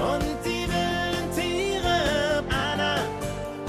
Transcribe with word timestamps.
und 0.00 0.44
die 0.44 0.66
wilden 0.74 1.26
Tiere. 1.34 2.44
Anna 2.48 3.04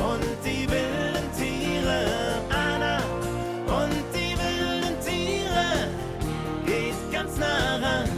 und 0.10 0.24
die 0.46 0.70
wilden 0.70 1.28
Tiere. 1.38 2.46
Anna 2.50 2.98
und 3.80 4.04
die 4.16 4.34
wilden 4.38 4.96
Tiere. 5.06 5.90
Geht 6.66 7.12
ganz 7.12 7.38
nah 7.38 7.76
ran, 7.78 8.10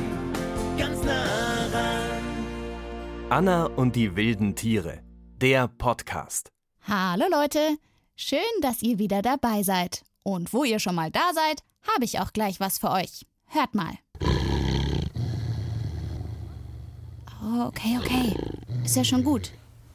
ganz 0.77 1.03
nah 1.03 1.67
ran. 1.73 3.29
Anna 3.29 3.65
und 3.65 3.95
die 3.95 4.15
wilden 4.15 4.55
Tiere. 4.55 5.01
Der 5.41 5.67
Podcast. 5.67 6.51
Hallo 6.87 7.25
Leute, 7.31 7.77
schön, 8.15 8.39
dass 8.61 8.81
ihr 8.83 8.99
wieder 8.99 9.21
dabei 9.21 9.63
seid. 9.63 10.03
Und 10.23 10.53
wo 10.53 10.63
ihr 10.63 10.79
schon 10.79 10.95
mal 10.95 11.11
da 11.11 11.33
seid, 11.33 11.63
habe 11.93 12.05
ich 12.05 12.19
auch 12.19 12.31
gleich 12.31 12.59
was 12.59 12.77
für 12.77 12.91
euch. 12.91 13.25
Hört 13.47 13.75
mal. 13.75 14.02
Oh, 17.43 17.65
okay, 17.67 17.97
okay. 17.99 18.35
Ist 18.85 18.95
ja 18.95 19.03
schon 19.03 19.23
gut. 19.23 19.51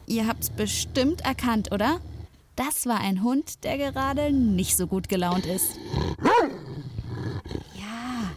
Ihr 0.07 0.27
habt's 0.27 0.51
bestimmt 0.51 1.23
erkannt, 1.23 1.73
oder? 1.73 2.01
Das 2.57 2.87
war 2.87 3.01
ein 3.01 3.23
Hund, 3.23 3.65
der 3.65 3.79
gerade 3.79 4.33
nicht 4.33 4.77
so 4.77 4.87
gut 4.87 5.09
gelaunt 5.09 5.47
ist. 5.47 5.79
Ja, 7.74 8.30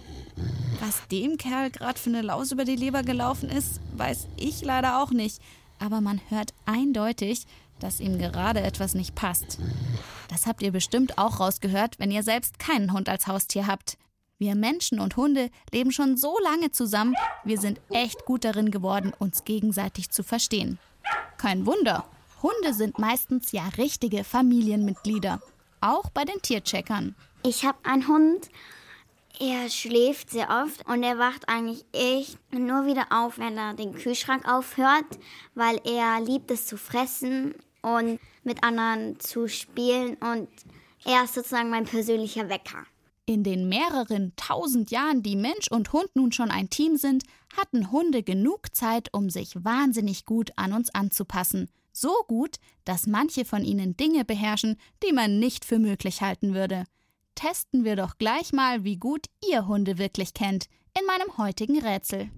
was 0.80 1.08
dem 1.10 1.38
Kerl 1.38 1.72
gerade 1.72 2.00
für 2.00 2.10
eine 2.10 2.22
Laus 2.22 2.52
über 2.52 2.64
die 2.64 2.76
Leber 2.76 3.04
gelaufen 3.04 3.50
ist, 3.50 3.82
weiß 3.98 4.28
ich 4.38 4.62
leider 4.62 5.02
auch 5.02 5.12
nicht. 5.12 5.42
Aber 5.80 6.00
man 6.00 6.22
hört 6.30 6.54
eindeutig, 6.66 7.48
dass 7.80 8.00
ihm 8.00 8.18
gerade 8.20 8.62
etwas 8.62 8.94
nicht 8.94 9.16
passt. 9.16 9.58
Das 10.30 10.46
habt 10.46 10.62
ihr 10.62 10.72
bestimmt 10.72 11.18
auch 11.18 11.40
rausgehört, 11.40 12.00
wenn 12.00 12.12
ihr 12.12 12.24
selbst 12.24 12.60
keinen 12.60 12.94
Hund 12.94 13.10
als 13.10 13.28
Haustier 13.28 13.68
habt. 13.68 13.98
Wir 14.42 14.56
Menschen 14.56 15.00
und 15.00 15.18
Hunde 15.18 15.52
leben 15.72 15.92
schon 15.92 16.18
so 16.18 16.36
lange 16.42 16.72
zusammen, 16.72 17.14
wir 17.44 17.60
sind 17.60 17.80
echt 17.92 18.26
gut 18.26 18.44
darin 18.44 18.72
geworden, 18.72 19.14
uns 19.20 19.44
gegenseitig 19.44 20.10
zu 20.10 20.24
verstehen. 20.24 20.80
Kein 21.38 21.68
Wunder. 21.68 22.06
Hunde 22.42 22.74
sind 22.74 22.98
meistens 22.98 23.52
ja 23.52 23.68
richtige 23.78 24.24
Familienmitglieder. 24.24 25.40
Auch 25.80 26.10
bei 26.10 26.26
den 26.26 26.42
Tiercheckern. 26.42 27.14
Ich 27.44 27.66
habe 27.66 27.78
einen 27.84 28.08
Hund. 28.08 28.50
Er 29.40 29.70
schläft 29.70 30.32
sehr 30.32 30.50
oft 30.50 30.88
und 30.88 31.04
er 31.04 31.20
wacht 31.20 31.48
eigentlich 31.48 31.86
echt 31.94 32.40
nur 32.52 32.88
wieder 32.88 33.06
auf, 33.12 33.38
wenn 33.38 33.60
er 33.60 33.76
den 33.76 33.94
Kühlschrank 33.94 34.48
aufhört, 34.48 35.06
weil 35.54 35.80
er 35.86 36.20
liebt 36.20 36.50
es 36.50 36.66
zu 36.66 36.78
fressen 36.78 37.54
und 37.84 38.20
mit 38.44 38.64
anderen 38.64 39.20
zu 39.20 39.48
spielen 39.48 40.16
und 40.16 40.50
er 41.06 41.26
ist 41.26 41.36
sozusagen 41.36 41.70
mein 41.70 41.86
persönlicher 41.86 42.50
Wecker. 42.50 42.88
In 43.28 43.44
den 43.44 43.70
mehreren 43.70 44.34
tausend 44.36 44.90
Jahren, 44.90 45.22
die 45.22 45.36
Mensch 45.36 45.70
und 45.70 45.94
Hund 45.94 46.10
nun 46.16 46.32
schon 46.32 46.50
ein 46.50 46.70
Team 46.70 46.98
sind, 46.98 47.24
hatten 47.56 47.92
Hunde 47.92 48.24
genug 48.24 48.76
Zeit, 48.76 49.10
um 49.14 49.30
sich 49.30 49.54
wahnsinnig 49.64 50.26
gut 50.26 50.52
an 50.56 50.74
uns 50.74 50.94
anzupassen. 50.94 51.70
So 51.94 52.14
gut, 52.28 52.58
dass 52.84 53.06
manche 53.06 53.46
von 53.46 53.64
ihnen 53.64 53.96
Dinge 53.96 54.26
beherrschen, 54.26 54.78
die 55.04 55.14
man 55.14 55.40
nicht 55.40 55.66
für 55.66 55.78
möglich 55.78 56.22
halten 56.22 56.54
würde. 56.54 56.86
Testen 57.36 57.84
wir 57.84 57.96
doch 57.96 58.18
gleich 58.18 58.54
mal, 58.54 58.84
wie 58.84 58.98
gut 58.98 59.28
ihr 59.50 59.68
Hunde 59.68 59.98
wirklich 59.98 60.34
kennt, 60.34 60.66
in 61.00 61.06
meinem 61.06 61.38
heutigen 61.38 61.80
Rätsel. 61.80 62.32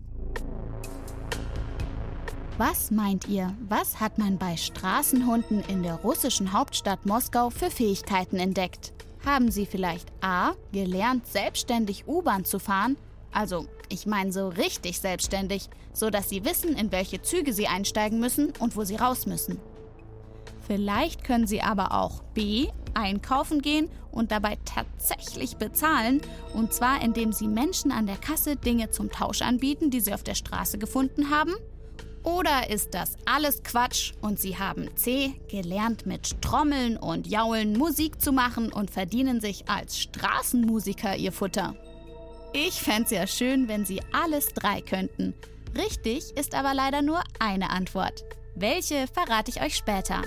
Was 2.58 2.92
meint 2.92 3.28
ihr, 3.28 3.58
was 3.68 4.00
hat 4.00 4.20
man 4.20 4.38
bei 4.38 4.58
Straßenhunden 4.58 5.64
in 5.70 5.82
der 5.82 5.96
russischen 5.96 6.54
Hauptstadt 6.54 7.06
Moskau 7.06 7.50
für 7.50 7.72
Fähigkeiten 7.72 8.38
entdeckt? 8.38 8.94
Haben 9.26 9.52
sie 9.52 9.66
vielleicht 9.66 10.12
A. 10.22 10.52
gelernt, 10.74 11.26
selbstständig 11.28 12.08
U-Bahn 12.08 12.44
zu 12.44 12.60
fahren? 12.60 12.98
Also, 13.32 13.68
ich 13.88 14.06
meine 14.06 14.34
so 14.34 14.50
richtig 14.50 15.00
selbstständig, 15.00 15.70
so 15.94 16.10
dass 16.10 16.30
sie 16.30 16.44
wissen, 16.44 16.76
in 16.76 16.92
welche 16.92 17.22
Züge 17.22 17.54
sie 17.54 17.68
einsteigen 17.68 18.20
müssen 18.20 18.52
und 18.60 18.76
wo 18.76 18.84
sie 18.84 18.96
raus 18.96 19.26
müssen. 19.26 19.60
Vielleicht 20.68 21.24
können 21.24 21.48
sie 21.48 21.62
aber 21.62 21.94
auch 21.94 22.22
B. 22.34 22.68
einkaufen 22.94 23.62
gehen 23.62 23.90
und 24.12 24.32
dabei 24.32 24.58
tatsächlich 24.66 25.58
bezahlen, 25.58 26.22
und 26.54 26.74
zwar 26.74 27.02
indem 27.02 27.34
sie 27.34 27.48
Menschen 27.48 27.92
an 27.92 28.06
der 28.06 28.18
Kasse 28.18 28.56
Dinge 28.56 28.92
zum 28.92 29.10
Tausch 29.10 29.42
anbieten, 29.42 29.90
die 29.90 30.00
sie 30.00 30.14
auf 30.14 30.24
der 30.24 30.36
Straße 30.36 30.78
gefunden 30.78 31.30
haben. 31.30 31.54
Oder 32.24 32.70
ist 32.70 32.94
das 32.94 33.18
alles 33.26 33.64
Quatsch 33.64 34.14
und 34.22 34.40
sie 34.40 34.58
haben 34.58 34.90
C. 34.96 35.34
gelernt 35.50 36.06
mit 36.06 36.42
Trommeln 36.42 36.96
und 36.96 37.28
Jaulen 37.28 37.78
Musik 37.78 38.22
zu 38.22 38.32
machen 38.32 38.72
und 38.72 38.90
verdienen 38.90 39.42
sich 39.42 39.68
als 39.68 40.00
Straßenmusiker 40.00 41.18
ihr 41.18 41.34
Futter? 41.34 41.76
Ich 42.54 42.82
fände 42.82 43.04
es 43.04 43.12
ja 43.12 43.28
schön, 43.28 43.68
wenn 43.68 43.84
sie 43.84 44.02
alles 44.14 44.54
drei 44.54 44.80
könnten. 44.82 45.34
Richtig 45.76 46.32
ist 46.38 46.56
aber 46.56 46.74
leider 46.74 47.02
nur 47.02 47.22
eine 47.40 47.72
Antwort. 47.72 48.24
Welche 48.56 49.08
verrate 49.08 49.52
ich 49.52 49.62
euch 49.62 49.76
später. 49.76 50.22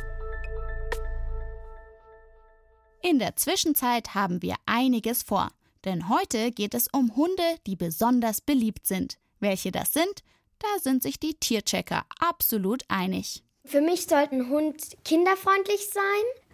In 3.00 3.18
der 3.18 3.36
Zwischenzeit 3.36 4.14
haben 4.14 4.42
wir 4.42 4.56
einiges 4.66 5.22
vor, 5.22 5.48
denn 5.84 6.08
heute 6.08 6.50
geht 6.50 6.74
es 6.74 6.88
um 6.92 7.14
Hunde, 7.16 7.56
die 7.66 7.76
besonders 7.76 8.40
beliebt 8.40 8.86
sind. 8.86 9.16
Welche 9.38 9.70
das 9.70 9.92
sind, 9.92 10.24
da 10.58 10.80
sind 10.80 11.02
sich 11.02 11.18
die 11.18 11.34
Tierchecker 11.34 12.04
absolut 12.18 12.82
einig. 12.88 13.42
Für 13.64 13.80
mich 13.80 14.06
sollte 14.06 14.36
ein 14.36 14.48
Hund 14.48 14.76
kinderfreundlich 15.04 15.88
sein. 15.92 16.02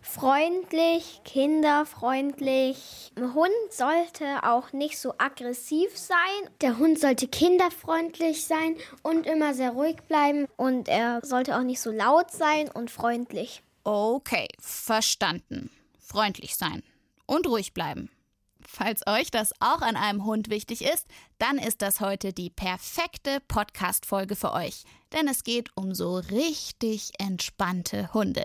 Freundlich, 0.00 1.20
kinderfreundlich. 1.24 3.12
Ein 3.16 3.34
Hund 3.34 3.50
sollte 3.70 4.42
auch 4.42 4.72
nicht 4.72 4.98
so 4.98 5.14
aggressiv 5.18 5.96
sein. 5.96 6.50
Der 6.60 6.78
Hund 6.78 6.98
sollte 6.98 7.28
kinderfreundlich 7.28 8.44
sein 8.44 8.76
und 9.02 9.26
immer 9.26 9.54
sehr 9.54 9.70
ruhig 9.70 9.96
bleiben. 10.08 10.46
Und 10.56 10.88
er 10.88 11.20
sollte 11.22 11.56
auch 11.56 11.62
nicht 11.62 11.80
so 11.80 11.92
laut 11.92 12.32
sein 12.32 12.68
und 12.70 12.90
freundlich. 12.90 13.62
Okay, 13.84 14.48
verstanden. 14.58 15.70
Freundlich 16.00 16.56
sein 16.56 16.82
und 17.26 17.46
ruhig 17.46 17.72
bleiben. 17.74 18.10
Falls 18.68 19.06
euch 19.06 19.30
das 19.30 19.52
auch 19.60 19.82
an 19.82 19.96
einem 19.96 20.24
Hund 20.24 20.50
wichtig 20.50 20.82
ist, 20.82 21.06
dann 21.38 21.58
ist 21.58 21.82
das 21.82 22.00
heute 22.00 22.32
die 22.32 22.50
perfekte 22.50 23.40
Podcast-Folge 23.48 24.36
für 24.36 24.52
euch. 24.52 24.84
Denn 25.12 25.28
es 25.28 25.44
geht 25.44 25.70
um 25.76 25.94
so 25.94 26.16
richtig 26.16 27.12
entspannte 27.18 28.12
Hunde. 28.14 28.44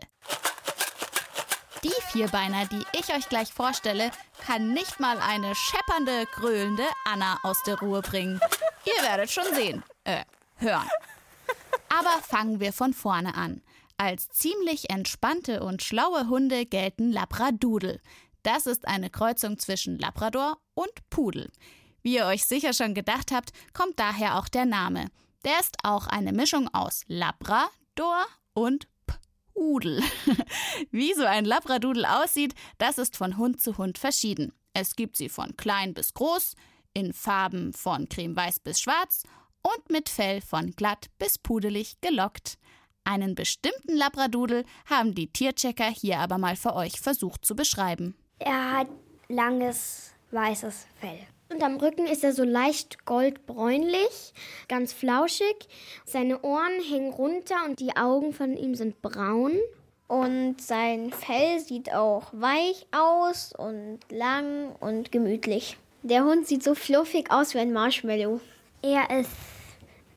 Die 1.83 1.93
Vierbeiner, 2.11 2.65
die 2.65 2.83
ich 2.99 3.13
euch 3.13 3.29
gleich 3.29 3.53
vorstelle, 3.53 4.11
kann 4.45 4.73
nicht 4.73 4.99
mal 4.99 5.19
eine 5.19 5.53
scheppernde, 5.55 6.25
gröhlende 6.33 6.83
Anna 7.05 7.39
aus 7.43 7.61
der 7.63 7.79
Ruhe 7.79 8.01
bringen. 8.01 8.39
Ihr 8.85 9.03
werdet 9.03 9.31
schon 9.31 9.53
sehen, 9.53 9.83
äh, 10.03 10.23
hören. 10.57 10.87
Aber 11.89 12.21
fangen 12.23 12.59
wir 12.59 12.73
von 12.73 12.93
vorne 12.93 13.35
an. 13.35 13.61
Als 13.97 14.29
ziemlich 14.29 14.89
entspannte 14.89 15.63
und 15.63 15.81
schlaue 15.81 16.29
Hunde 16.29 16.65
gelten 16.65 17.11
Labradoodle. 17.11 17.99
Das 18.47 18.65
ist 18.65 18.87
eine 18.87 19.09
Kreuzung 19.09 19.59
zwischen 19.59 19.99
Labrador 19.99 20.57
und 20.73 21.09
Pudel. 21.09 21.51
Wie 22.01 22.15
ihr 22.15 22.27
euch 22.27 22.45
sicher 22.45 22.71
schon 22.71 22.93
gedacht 22.93 23.33
habt, 23.33 23.51
kommt 23.73 23.99
daher 23.99 24.39
auch 24.39 24.47
der 24.47 24.63
Name. 24.63 25.07
Der 25.43 25.59
ist 25.59 25.75
auch 25.83 26.07
eine 26.07 26.31
Mischung 26.31 26.73
aus 26.73 27.01
Labrador 27.07 28.25
und 28.53 28.87
Pudel. 29.53 30.01
Wie 30.91 31.13
so 31.13 31.25
ein 31.25 31.43
Labradoodle 31.43 32.23
aussieht, 32.23 32.55
das 32.77 32.97
ist 32.97 33.17
von 33.17 33.37
Hund 33.37 33.59
zu 33.59 33.77
Hund 33.77 33.97
verschieden. 33.97 34.53
Es 34.71 34.95
gibt 34.95 35.17
sie 35.17 35.27
von 35.27 35.57
klein 35.57 35.93
bis 35.93 36.13
groß, 36.13 36.55
in 36.93 37.11
Farben 37.11 37.73
von 37.73 38.07
cremeweiß 38.07 38.61
bis 38.61 38.79
schwarz 38.79 39.23
und 39.61 39.89
mit 39.89 40.07
Fell 40.07 40.39
von 40.39 40.71
glatt 40.71 41.07
bis 41.19 41.37
pudelig 41.37 41.99
gelockt. 41.99 42.57
Einen 43.03 43.35
bestimmten 43.35 43.97
Labradoodle 43.97 44.63
haben 44.85 45.13
die 45.15 45.33
Tierchecker 45.33 45.89
hier 45.89 46.19
aber 46.19 46.37
mal 46.37 46.55
für 46.55 46.75
euch 46.75 47.01
versucht 47.01 47.43
zu 47.43 47.53
beschreiben. 47.53 48.15
Er 48.39 48.79
hat 48.79 48.87
langes 49.29 50.13
weißes 50.31 50.87
Fell. 50.99 51.19
Und 51.49 51.63
am 51.63 51.77
Rücken 51.77 52.05
ist 52.05 52.23
er 52.23 52.33
so 52.33 52.43
leicht 52.43 53.05
goldbräunlich, 53.05 54.33
ganz 54.67 54.91
flauschig. 54.91 55.67
Seine 56.05 56.41
Ohren 56.41 56.81
hängen 56.81 57.13
runter 57.13 57.55
und 57.65 57.79
die 57.79 57.95
Augen 57.95 58.33
von 58.33 58.57
ihm 58.57 58.75
sind 58.75 59.01
braun. 59.01 59.53
Und 60.07 60.61
sein 60.61 61.11
Fell 61.11 61.59
sieht 61.59 61.93
auch 61.93 62.31
weich 62.33 62.85
aus 62.91 63.53
und 63.57 63.99
lang 64.09 64.75
und 64.79 65.11
gemütlich. 65.11 65.77
Der 66.03 66.23
Hund 66.23 66.47
sieht 66.47 66.63
so 66.63 66.75
fluffig 66.75 67.31
aus 67.31 67.53
wie 67.53 67.59
ein 67.59 67.73
Marshmallow. 67.73 68.39
Er 68.81 69.19
ist 69.19 69.31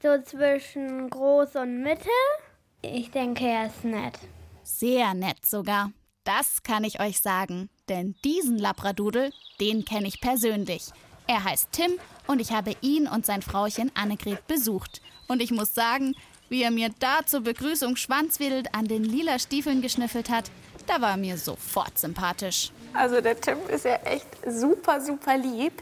so 0.03 0.21
zwischen 0.23 1.11
groß 1.11 1.57
und 1.57 1.83
mittel. 1.83 2.11
Ich 2.83 3.11
denke, 3.11 3.47
er 3.47 3.67
ist 3.67 3.85
nett. 3.85 4.19
Sehr 4.63 5.15
nett 5.15 5.45
sogar. 5.45 5.93
Das 6.25 6.63
kann 6.63 6.85
ich 6.85 7.01
euch 7.01 7.21
sagen, 7.21 7.69
denn 7.91 8.15
diesen 8.25 8.57
Labradoodle, 8.57 9.33
den 9.61 9.85
kenne 9.85 10.09
ich 10.09 10.21
persönlich. 10.21 10.89
Er 11.27 11.45
heißt 11.45 11.69
Tim 11.73 11.93
und 12.27 12.41
ich 12.41 12.53
habe 12.53 12.75
ihn 12.81 13.07
und 13.07 13.27
sein 13.27 13.43
Frauchen 13.43 13.93
Annegret 13.95 14.47
besucht. 14.47 15.03
Und 15.29 15.43
ich 15.43 15.51
muss 15.51 15.75
sagen, 15.75 16.17
wie 16.49 16.63
er 16.63 16.71
mir 16.71 16.91
da 16.99 17.21
zur 17.27 17.43
Begrüßung 17.43 17.97
schwanzwedelt 17.97 18.75
an 18.75 18.89
den 18.89 19.05
lila 19.05 19.39
Stiefeln 19.39 19.83
geschnüffelt 19.83 20.31
hat, 20.31 20.51
da 20.87 21.01
war 21.01 21.11
er 21.11 21.17
mir 21.17 21.37
sofort 21.37 21.99
sympathisch. 21.99 22.73
Also 22.95 23.21
der 23.21 23.41
Tim 23.41 23.59
ist 23.69 23.85
ja 23.85 23.97
echt 24.05 24.27
super, 24.47 25.01
super 25.01 25.37
lieb. 25.37 25.73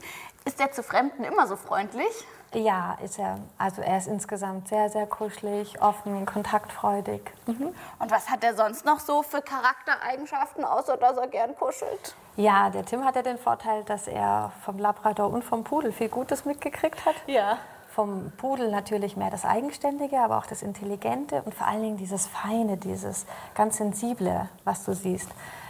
Ist 0.45 0.59
der 0.59 0.73
zu 0.73 0.83
Fremden 0.83 1.25
immer 1.25 1.47
so 1.47 1.57
freundlich? 1.57 2.07
Ja, 2.55 2.97
ist 3.05 3.19
er. 3.19 3.39
Also 3.59 3.83
er 3.83 3.99
ist 3.99 4.06
insgesamt 4.06 4.69
sehr, 4.69 4.89
sehr 4.89 5.06
kuschelig, 5.06 5.81
offen, 5.83 6.25
kontaktfreudig. 6.25 7.21
Mhm. 7.47 7.75
Und 7.99 8.11
was 8.11 8.31
hat 8.31 8.43
er 8.43 8.55
sonst 8.55 8.85
noch 8.87 9.00
so 9.00 9.23
für 9.23 9.43
Charaktereigenschaften, 9.43 10.65
außer 10.65 10.97
dass 10.97 11.17
er 11.17 11.29
gern 11.29 11.55
kuschelt? 11.56 12.15
Ja, 12.37 12.71
der 12.71 12.85
Tim 12.85 13.05
hat 13.05 13.17
ja 13.17 13.23
den 13.23 13.39
Vorteil, 13.39 13.85
dass 13.85 14.09
er 14.09 14.53
vom 14.65 14.79
Labrador 14.79 15.31
und 15.31 15.45
vom 15.45 15.65
Pudel 15.65 15.93
viel 15.93 16.09
Gutes 16.09 16.45
mitgekriegt 16.45 17.05
hat. 17.05 17.17
Ja. 17.27 17.59
Vom 17.91 18.33
Pudel 18.37 18.71
natürlich 18.71 19.17
mehr 19.17 19.31
das 19.31 19.45
Eigenständige, 19.45 20.21
aber 20.21 20.39
auch 20.39 20.47
das 20.47 20.62
Intelligente 20.62 21.43
und 21.43 21.55
vor 21.55 21.67
allen 21.67 21.83
Dingen 21.83 21.97
dieses 21.97 22.29
Feine, 22.29 22.77
dieses 22.77 23.27
ganz 23.55 23.77
Sensible, 23.77 24.49
was 24.65 24.85
du 24.85 24.95
siehst. 24.95 25.29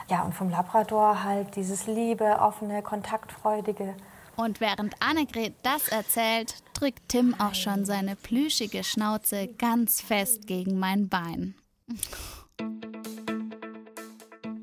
Ja, 0.09 0.23
und 0.23 0.35
vom 0.35 0.51
Labrador 0.51 1.25
halt 1.25 1.57
dieses 1.57 1.87
Liebe, 1.87 2.39
offene, 2.41 2.83
kontaktfreudige. 2.83 3.95
Und 4.37 4.61
während 4.61 4.95
Annegret 5.03 5.55
das 5.63 5.89
erzählt, 5.89 6.55
drückt 6.79 7.09
Tim 7.09 7.35
auch 7.41 7.55
schon 7.55 7.85
seine 7.85 8.15
plüschige 8.15 8.85
Schnauze 8.85 9.49
ganz 9.59 10.01
fest 10.01 10.47
gegen 10.47 10.79
mein 10.79 11.09
Bein. 11.09 11.55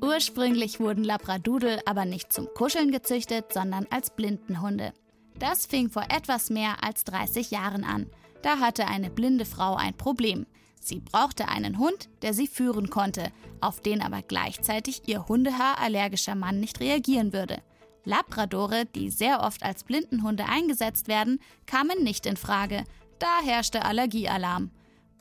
Ursprünglich 0.00 0.80
wurden 0.80 1.04
Labradudel 1.04 1.80
aber 1.84 2.06
nicht 2.06 2.32
zum 2.32 2.48
Kuscheln 2.54 2.90
gezüchtet, 2.90 3.52
sondern 3.52 3.86
als 3.90 4.10
Blindenhunde. 4.10 4.92
Das 5.38 5.66
fing 5.66 5.90
vor 5.90 6.04
etwas 6.08 6.48
mehr 6.48 6.82
als 6.82 7.04
30 7.04 7.50
Jahren 7.50 7.84
an. 7.84 8.06
Da 8.42 8.60
hatte 8.60 8.86
eine 8.86 9.10
blinde 9.10 9.44
Frau 9.44 9.74
ein 9.74 9.94
Problem. 9.94 10.46
Sie 10.80 11.00
brauchte 11.00 11.48
einen 11.48 11.78
Hund, 11.78 12.08
der 12.22 12.32
sie 12.32 12.46
führen 12.46 12.88
konnte, 12.88 13.30
auf 13.60 13.80
den 13.80 14.00
aber 14.00 14.22
gleichzeitig 14.22 15.02
ihr 15.06 15.26
hundehaarallergischer 15.26 16.34
Mann 16.34 16.60
nicht 16.60 16.80
reagieren 16.80 17.32
würde. 17.34 17.60
Labradore, 18.06 18.86
die 18.86 19.10
sehr 19.10 19.42
oft 19.42 19.62
als 19.62 19.84
Blindenhunde 19.84 20.46
eingesetzt 20.46 21.08
werden, 21.08 21.40
kamen 21.66 22.02
nicht 22.02 22.24
in 22.24 22.36
Frage. 22.36 22.84
Da 23.18 23.40
herrschte 23.44 23.84
Allergiealarm. 23.84 24.70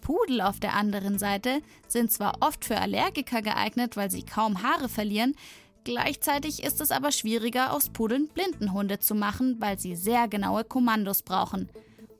Pudel 0.01 0.41
auf 0.41 0.59
der 0.59 0.75
anderen 0.75 1.17
Seite 1.17 1.61
sind 1.87 2.11
zwar 2.11 2.37
oft 2.41 2.63
für 2.63 2.77
Allergiker 2.77 3.41
geeignet, 3.41 3.97
weil 3.97 4.11
sie 4.11 4.23
kaum 4.23 4.61
Haare 4.61 4.87
verlieren, 4.87 5.35
gleichzeitig 5.83 6.63
ist 6.63 6.79
es 6.79 6.91
aber 6.91 7.11
schwieriger, 7.11 7.73
aus 7.73 7.89
Pudeln 7.89 8.27
Blindenhunde 8.27 8.99
zu 8.99 9.15
machen, 9.15 9.55
weil 9.59 9.79
sie 9.79 9.95
sehr 9.95 10.27
genaue 10.27 10.63
Kommandos 10.63 11.23
brauchen. 11.23 11.69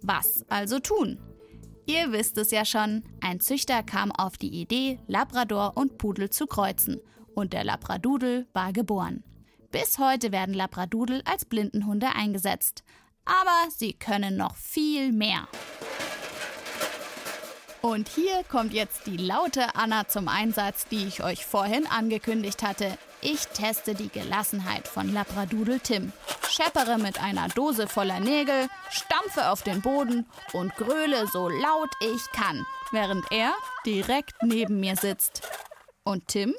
Was 0.02 0.46
also 0.50 0.80
tun? 0.80 1.20
Ihr 1.86 2.12
wisst 2.12 2.40
es 2.40 2.50
ja 2.50 2.66
schon, 2.66 3.04
ein 3.22 3.40
Züchter 3.40 3.84
kam 3.84 4.12
auf 4.12 4.38
die 4.38 4.62
Idee, 4.62 5.00
Labrador 5.06 5.74
und 5.76 6.00
Pudel 6.00 6.32
zu 6.32 6.48
kreuzen, 6.48 7.00
und 7.36 7.54
der 7.54 7.64
Labradudel 7.64 8.48
war 8.54 8.74
geboren. 8.74 9.24
Bis 9.76 10.00
heute 10.00 10.32
werden 10.32 10.54
Labradudel 10.54 11.22
als 11.26 11.44
Blindenhunde 11.44 12.08
eingesetzt. 12.16 12.86
Aber 13.26 13.70
sie 13.76 13.92
können 13.92 14.38
noch 14.38 14.56
viel 14.56 15.12
mehr. 15.12 15.50
Und 17.82 18.08
hier 18.08 18.46
kommt 18.50 18.74
jetzt 18.74 19.06
die 19.06 19.18
laute 19.18 19.76
Anna 19.76 20.08
zum 20.08 20.30
Einsatz, 20.30 20.88
die 20.88 21.06
ich 21.06 21.22
euch 21.22 21.46
vorhin 21.46 21.88
angekündigt 21.88 22.64
hatte. 22.64 22.98
Ich 23.20 23.48
teste 23.48 23.96
die 23.96 24.08
Gelassenheit 24.08 24.88
von 24.88 25.14
Labradudel 25.14 25.82
Tim, 25.82 26.14
scheppere 26.50 26.98
mit 26.98 27.22
einer 27.22 27.50
Dose 27.50 27.90
voller 27.90 28.22
Nägel, 28.22 28.70
stampfe 28.90 29.50
auf 29.50 29.62
den 29.62 29.82
Boden 29.82 30.26
und 30.54 30.74
gröle 30.78 31.28
so 31.28 31.50
laut 31.50 31.92
ich 32.00 32.32
kann, 32.32 32.66
während 32.94 33.26
er 33.30 33.54
direkt 33.86 34.42
neben 34.42 34.80
mir 34.80 34.96
sitzt. 34.96 35.42
Und 36.06 36.30
Tim 36.30 36.56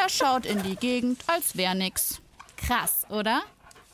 der 0.00 0.08
schaut 0.08 0.46
in 0.46 0.62
die 0.62 0.76
Gegend, 0.76 1.22
als 1.26 1.56
wär 1.56 1.74
nix. 1.74 2.20
Krass, 2.56 3.06
oder? 3.08 3.42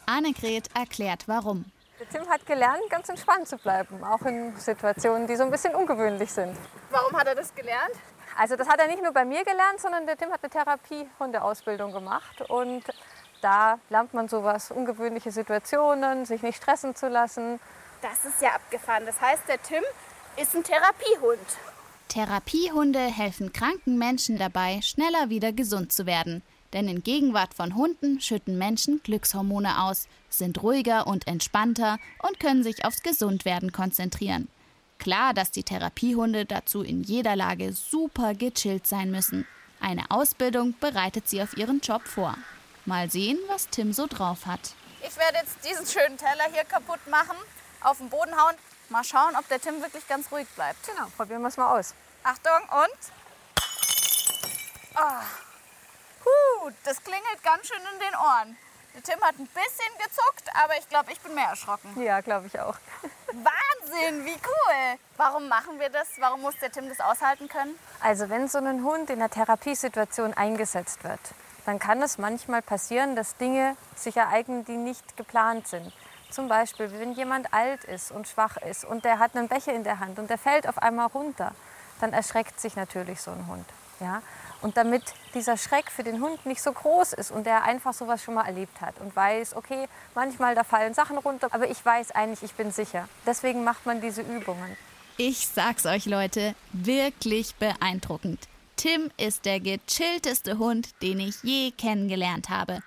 Annegret 0.06 0.68
erklärt 0.74 1.24
warum. 1.26 1.64
Der 1.98 2.08
Tim 2.08 2.28
hat 2.28 2.46
gelernt, 2.46 2.82
ganz 2.88 3.08
entspannt 3.08 3.46
zu 3.46 3.58
bleiben, 3.58 4.02
auch 4.02 4.22
in 4.22 4.56
Situationen, 4.56 5.26
die 5.26 5.36
so 5.36 5.42
ein 5.42 5.50
bisschen 5.50 5.74
ungewöhnlich 5.74 6.32
sind. 6.32 6.56
Warum 6.90 7.16
hat 7.18 7.26
er 7.26 7.34
das 7.34 7.54
gelernt? 7.54 7.94
Also 8.38 8.56
das 8.56 8.68
hat 8.68 8.80
er 8.80 8.86
nicht 8.86 9.02
nur 9.02 9.12
bei 9.12 9.24
mir 9.24 9.44
gelernt, 9.44 9.80
sondern 9.80 10.06
der 10.06 10.16
Tim 10.16 10.30
hat 10.30 10.42
eine 10.42 10.50
Therapiehundeausbildung 10.50 11.92
gemacht 11.92 12.40
und 12.48 12.84
da 13.42 13.78
lernt 13.88 14.14
man 14.14 14.28
sowas, 14.28 14.70
ungewöhnliche 14.70 15.30
Situationen, 15.30 16.24
sich 16.24 16.42
nicht 16.42 16.62
stressen 16.62 16.94
zu 16.94 17.08
lassen. 17.08 17.60
Das 18.02 18.24
ist 18.24 18.40
ja 18.40 18.50
abgefahren. 18.54 19.04
Das 19.06 19.20
heißt, 19.20 19.48
der 19.48 19.62
Tim 19.62 19.82
ist 20.36 20.54
ein 20.54 20.64
Therapiehund. 20.64 21.38
Therapiehunde 22.10 22.98
helfen 22.98 23.52
kranken 23.52 23.96
Menschen 23.96 24.36
dabei, 24.36 24.80
schneller 24.82 25.30
wieder 25.30 25.52
gesund 25.52 25.92
zu 25.92 26.06
werden. 26.06 26.42
Denn 26.72 26.88
in 26.88 27.04
Gegenwart 27.04 27.54
von 27.54 27.76
Hunden 27.76 28.20
schütten 28.20 28.58
Menschen 28.58 29.00
Glückshormone 29.04 29.84
aus, 29.84 30.08
sind 30.28 30.60
ruhiger 30.60 31.06
und 31.06 31.28
entspannter 31.28 31.98
und 32.22 32.40
können 32.40 32.64
sich 32.64 32.84
aufs 32.84 33.04
Gesundwerden 33.04 33.70
konzentrieren. 33.70 34.48
Klar, 34.98 35.34
dass 35.34 35.52
die 35.52 35.62
Therapiehunde 35.62 36.46
dazu 36.46 36.82
in 36.82 37.04
jeder 37.04 37.36
Lage 37.36 37.72
super 37.72 38.34
gechillt 38.34 38.88
sein 38.88 39.12
müssen. 39.12 39.46
Eine 39.80 40.10
Ausbildung 40.10 40.74
bereitet 40.80 41.28
sie 41.28 41.40
auf 41.40 41.56
ihren 41.56 41.80
Job 41.80 42.02
vor. 42.02 42.36
Mal 42.86 43.08
sehen, 43.08 43.38
was 43.46 43.68
Tim 43.68 43.92
so 43.92 44.08
drauf 44.08 44.46
hat. 44.46 44.74
Ich 45.06 45.16
werde 45.16 45.38
jetzt 45.42 45.64
diesen 45.64 45.86
schönen 45.86 46.18
Teller 46.18 46.52
hier 46.52 46.64
kaputt 46.64 47.06
machen, 47.08 47.36
auf 47.82 47.98
den 47.98 48.10
Boden 48.10 48.36
hauen. 48.36 48.56
Mal 48.90 49.04
schauen, 49.04 49.36
ob 49.36 49.46
der 49.48 49.60
Tim 49.60 49.80
wirklich 49.80 50.06
ganz 50.08 50.30
ruhig 50.32 50.48
bleibt. 50.56 50.84
Genau, 50.84 51.06
probieren 51.16 51.42
wir 51.42 51.48
es 51.48 51.56
mal 51.56 51.78
aus. 51.78 51.94
Achtung 52.24 52.60
und. 52.70 52.98
Oh. 54.96 55.24
Puh, 56.24 56.70
das 56.84 57.02
klingelt 57.02 57.42
ganz 57.44 57.68
schön 57.68 57.80
in 57.94 58.00
den 58.00 58.16
Ohren. 58.16 58.58
Der 58.94 59.02
Tim 59.04 59.20
hat 59.22 59.38
ein 59.38 59.46
bisschen 59.46 59.94
gezuckt, 59.98 60.50
aber 60.60 60.76
ich 60.76 60.88
glaube, 60.88 61.12
ich 61.12 61.20
bin 61.20 61.34
mehr 61.36 61.50
erschrocken. 61.50 62.02
Ja, 62.02 62.20
glaube 62.20 62.48
ich 62.48 62.58
auch. 62.58 62.74
Wahnsinn, 63.28 64.24
wie 64.24 64.34
cool. 64.34 64.98
Warum 65.16 65.46
machen 65.48 65.78
wir 65.78 65.88
das? 65.88 66.08
Warum 66.18 66.40
muss 66.42 66.58
der 66.60 66.72
Tim 66.72 66.88
das 66.88 66.98
aushalten 66.98 67.48
können? 67.48 67.78
Also 68.00 68.28
wenn 68.28 68.48
so 68.48 68.58
ein 68.58 68.82
Hund 68.82 69.08
in 69.08 69.20
einer 69.20 69.30
Therapiesituation 69.30 70.34
eingesetzt 70.34 71.04
wird, 71.04 71.20
dann 71.64 71.78
kann 71.78 72.02
es 72.02 72.18
manchmal 72.18 72.62
passieren, 72.62 73.14
dass 73.14 73.36
Dinge 73.36 73.76
sich 73.94 74.16
ereignen, 74.16 74.64
die 74.64 74.76
nicht 74.76 75.16
geplant 75.16 75.68
sind. 75.68 75.92
Zum 76.30 76.48
Beispiel, 76.48 76.90
wenn 76.92 77.12
jemand 77.12 77.52
alt 77.52 77.84
ist 77.84 78.12
und 78.12 78.28
schwach 78.28 78.56
ist 78.56 78.84
und 78.84 79.04
der 79.04 79.18
hat 79.18 79.36
einen 79.36 79.48
Becher 79.48 79.72
in 79.72 79.84
der 79.84 79.98
Hand 79.98 80.18
und 80.18 80.30
der 80.30 80.38
fällt 80.38 80.68
auf 80.68 80.78
einmal 80.78 81.06
runter, 81.08 81.52
dann 82.00 82.12
erschreckt 82.12 82.60
sich 82.60 82.76
natürlich 82.76 83.20
so 83.20 83.30
ein 83.30 83.46
Hund. 83.46 83.66
Ja? 84.00 84.22
Und 84.62 84.76
damit 84.76 85.02
dieser 85.34 85.56
Schreck 85.56 85.90
für 85.90 86.02
den 86.02 86.22
Hund 86.22 86.44
nicht 86.46 86.62
so 86.62 86.72
groß 86.72 87.14
ist 87.14 87.30
und 87.30 87.44
der 87.46 87.64
einfach 87.64 87.94
sowas 87.94 88.22
schon 88.22 88.34
mal 88.34 88.46
erlebt 88.46 88.80
hat 88.80 88.98
und 89.00 89.14
weiß, 89.14 89.56
okay, 89.56 89.88
manchmal 90.14 90.54
da 90.54 90.64
fallen 90.64 90.94
Sachen 90.94 91.18
runter, 91.18 91.48
aber 91.50 91.70
ich 91.70 91.84
weiß 91.84 92.12
eigentlich, 92.12 92.42
ich 92.42 92.54
bin 92.54 92.70
sicher. 92.70 93.08
Deswegen 93.26 93.64
macht 93.64 93.86
man 93.86 94.00
diese 94.00 94.22
Übungen. 94.22 94.76
Ich 95.16 95.48
sag's 95.48 95.84
euch, 95.84 96.06
Leute, 96.06 96.54
wirklich 96.72 97.54
beeindruckend. 97.56 98.48
Tim 98.76 99.10
ist 99.18 99.44
der 99.44 99.60
gechillteste 99.60 100.58
Hund, 100.58 100.88
den 101.02 101.20
ich 101.20 101.42
je 101.42 101.70
kennengelernt 101.72 102.48
habe. 102.48 102.80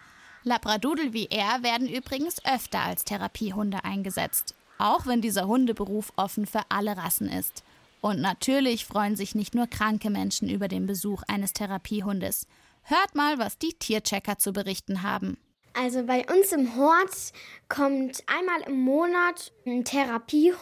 Labradudel 0.44 1.14
wie 1.14 1.28
er 1.28 1.64
werden 1.64 1.88
übrigens 1.88 2.44
öfter 2.46 2.82
als 2.82 3.06
Therapiehunde 3.06 3.84
eingesetzt, 3.84 4.56
auch 4.78 5.06
wenn 5.06 5.22
dieser 5.22 5.48
Hundeberuf 5.48 6.12
offen 6.16 6.46
für 6.46 6.62
alle 6.70 6.98
Rassen 6.98 7.30
ist. 7.30 7.64
Und 8.02 8.20
natürlich 8.20 8.86
freuen 8.86 9.16
sich 9.16 9.34
nicht 9.34 9.56
nur 9.56 9.68
kranke 9.68 10.10
Menschen 10.10 10.50
über 10.50 10.68
den 10.68 10.86
Besuch 10.86 11.24
eines 11.28 11.54
Therapiehundes. 11.54 12.48
Hört 12.84 13.16
mal, 13.16 13.40
was 13.40 13.58
die 13.58 13.74
Tierchecker 13.74 14.38
zu 14.38 14.52
berichten 14.52 15.04
haben. 15.04 15.38
Also 15.74 16.04
bei 16.04 16.26
uns 16.30 16.52
im 16.52 16.76
Hort 16.76 17.32
kommt 17.70 18.24
einmal 18.28 18.62
im 18.68 18.82
Monat 18.82 19.54
ein 19.66 19.86
Therapiehund, 19.86 20.60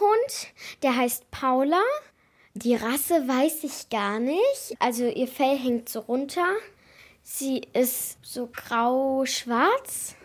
der 0.82 0.96
heißt 0.96 1.30
Paula. 1.30 1.82
Die 2.54 2.76
Rasse 2.76 3.26
weiß 3.26 3.64
ich 3.64 3.90
gar 3.90 4.20
nicht. 4.20 4.76
Also 4.78 5.06
ihr 5.06 5.28
Fell 5.28 5.58
hängt 5.58 5.88
so 5.88 6.00
runter. 6.00 6.46
Sie 7.22 7.62
ist 7.72 8.18
so 8.22 8.48
grau-schwarz 8.52 10.16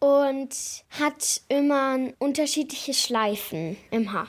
und 0.00 0.54
hat 0.90 1.40
immer 1.48 1.98
unterschiedliche 2.18 2.92
Schleifen 2.92 3.76
im 3.90 4.12
Haar. 4.12 4.28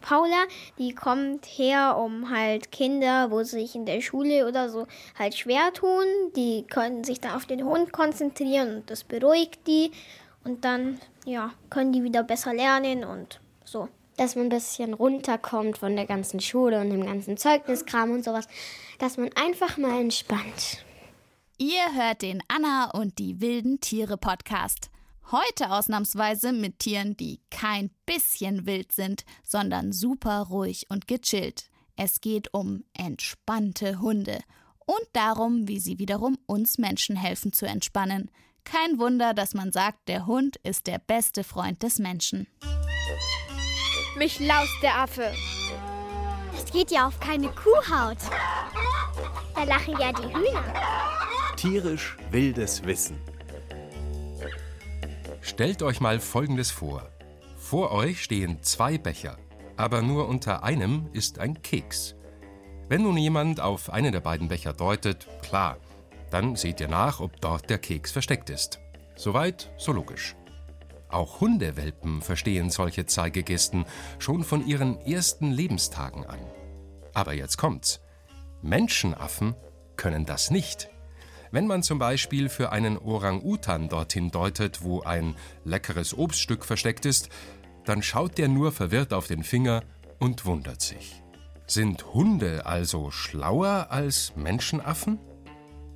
Paula, 0.00 0.44
die 0.78 0.94
kommt 0.94 1.46
her, 1.46 1.96
um 1.96 2.30
halt 2.30 2.72
Kinder, 2.72 3.30
wo 3.30 3.42
sie 3.44 3.60
sich 3.60 3.74
in 3.74 3.86
der 3.86 4.00
Schule 4.00 4.48
oder 4.48 4.68
so 4.68 4.86
halt 5.16 5.36
schwer 5.36 5.72
tun, 5.72 6.04
die 6.34 6.64
können 6.68 7.04
sich 7.04 7.20
da 7.20 7.36
auf 7.36 7.46
den 7.46 7.64
Hund 7.64 7.92
konzentrieren 7.92 8.76
und 8.76 8.90
das 8.90 9.04
beruhigt 9.04 9.60
die 9.66 9.92
und 10.44 10.64
dann 10.64 11.00
ja, 11.24 11.52
können 11.70 11.92
die 11.92 12.02
wieder 12.02 12.24
besser 12.24 12.52
lernen 12.52 13.04
und 13.04 13.40
so. 13.64 13.88
Dass 14.16 14.34
man 14.34 14.46
ein 14.46 14.50
bisschen 14.50 14.92
runterkommt 14.92 15.78
von 15.78 15.94
der 15.94 16.06
ganzen 16.06 16.40
Schule 16.40 16.80
und 16.80 16.90
dem 16.90 17.06
ganzen 17.06 17.36
Zeugniskram 17.36 18.10
und 18.10 18.24
sowas, 18.24 18.48
dass 18.98 19.16
man 19.16 19.30
einfach 19.34 19.78
mal 19.78 20.00
entspannt. 20.00 20.84
Ihr 21.58 21.94
hört 21.94 22.22
den 22.22 22.42
Anna 22.48 22.90
und 22.90 23.18
die 23.18 23.40
wilden 23.40 23.80
Tiere 23.80 24.16
Podcast. 24.16 24.90
Heute 25.30 25.70
ausnahmsweise 25.70 26.52
mit 26.52 26.80
Tieren, 26.80 27.16
die 27.16 27.40
kein 27.50 27.90
bisschen 28.06 28.66
wild 28.66 28.92
sind, 28.92 29.24
sondern 29.44 29.92
super 29.92 30.40
ruhig 30.48 30.86
und 30.88 31.06
gechillt. 31.06 31.70
Es 31.96 32.20
geht 32.20 32.52
um 32.52 32.84
entspannte 32.94 34.00
Hunde 34.00 34.40
und 34.86 35.06
darum, 35.12 35.68
wie 35.68 35.78
sie 35.78 35.98
wiederum 35.98 36.36
uns 36.46 36.78
Menschen 36.78 37.16
helfen 37.16 37.52
zu 37.52 37.66
entspannen. 37.66 38.30
Kein 38.64 38.98
Wunder, 38.98 39.34
dass 39.34 39.54
man 39.54 39.72
sagt, 39.72 40.08
der 40.08 40.26
Hund 40.26 40.56
ist 40.62 40.86
der 40.86 40.98
beste 40.98 41.44
Freund 41.44 41.82
des 41.82 41.98
Menschen. 41.98 42.46
Mich 44.16 44.40
laust 44.40 44.74
der 44.82 44.98
Affe. 44.98 45.32
Es 46.56 46.70
geht 46.72 46.90
ja 46.90 47.06
auf 47.06 47.20
keine 47.20 47.48
Kuhhaut. 47.48 48.18
Da 49.54 49.64
lachen 49.64 49.98
ja 49.98 50.12
die 50.12 50.34
Hühner. 50.34 51.11
Tierisch 51.62 52.16
wildes 52.32 52.84
Wissen. 52.86 53.16
Stellt 55.42 55.84
euch 55.84 56.00
mal 56.00 56.18
Folgendes 56.18 56.72
vor. 56.72 57.08
Vor 57.56 57.92
euch 57.92 58.24
stehen 58.24 58.64
zwei 58.64 58.98
Becher, 58.98 59.38
aber 59.76 60.02
nur 60.02 60.26
unter 60.26 60.64
einem 60.64 61.08
ist 61.12 61.38
ein 61.38 61.62
Keks. 61.62 62.16
Wenn 62.88 63.04
nun 63.04 63.16
jemand 63.16 63.60
auf 63.60 63.90
einen 63.90 64.10
der 64.10 64.18
beiden 64.18 64.48
Becher 64.48 64.72
deutet, 64.72 65.28
klar, 65.40 65.76
dann 66.32 66.56
seht 66.56 66.80
ihr 66.80 66.88
nach, 66.88 67.20
ob 67.20 67.40
dort 67.40 67.70
der 67.70 67.78
Keks 67.78 68.10
versteckt 68.10 68.50
ist. 68.50 68.80
Soweit, 69.14 69.70
so 69.78 69.92
logisch. 69.92 70.34
Auch 71.10 71.40
Hundewelpen 71.40 72.22
verstehen 72.22 72.70
solche 72.70 73.06
Zeigegesten 73.06 73.84
schon 74.18 74.42
von 74.42 74.66
ihren 74.66 75.00
ersten 75.02 75.52
Lebenstagen 75.52 76.26
an. 76.26 76.40
Aber 77.14 77.34
jetzt 77.34 77.56
kommt's. 77.56 78.00
Menschenaffen 78.62 79.54
können 79.94 80.26
das 80.26 80.50
nicht. 80.50 80.88
Wenn 81.52 81.66
man 81.66 81.82
zum 81.82 81.98
Beispiel 81.98 82.48
für 82.48 82.72
einen 82.72 82.96
Orang-Utan 82.96 83.90
dorthin 83.90 84.30
deutet, 84.30 84.82
wo 84.82 85.02
ein 85.02 85.36
leckeres 85.64 86.16
Obststück 86.16 86.64
versteckt 86.64 87.04
ist, 87.04 87.28
dann 87.84 88.02
schaut 88.02 88.38
der 88.38 88.48
nur 88.48 88.72
verwirrt 88.72 89.12
auf 89.12 89.26
den 89.26 89.44
Finger 89.44 89.82
und 90.18 90.46
wundert 90.46 90.80
sich. 90.80 91.22
Sind 91.66 92.14
Hunde 92.14 92.64
also 92.64 93.10
schlauer 93.10 93.88
als 93.90 94.34
Menschenaffen? 94.34 95.18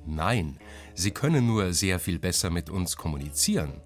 Nein, 0.05 0.59
sie 0.93 1.11
können 1.11 1.47
nur 1.47 1.73
sehr 1.73 1.99
viel 1.99 2.19
besser 2.19 2.51
mit 2.51 2.69
uns 2.69 2.95
kommunizieren. 2.95 3.81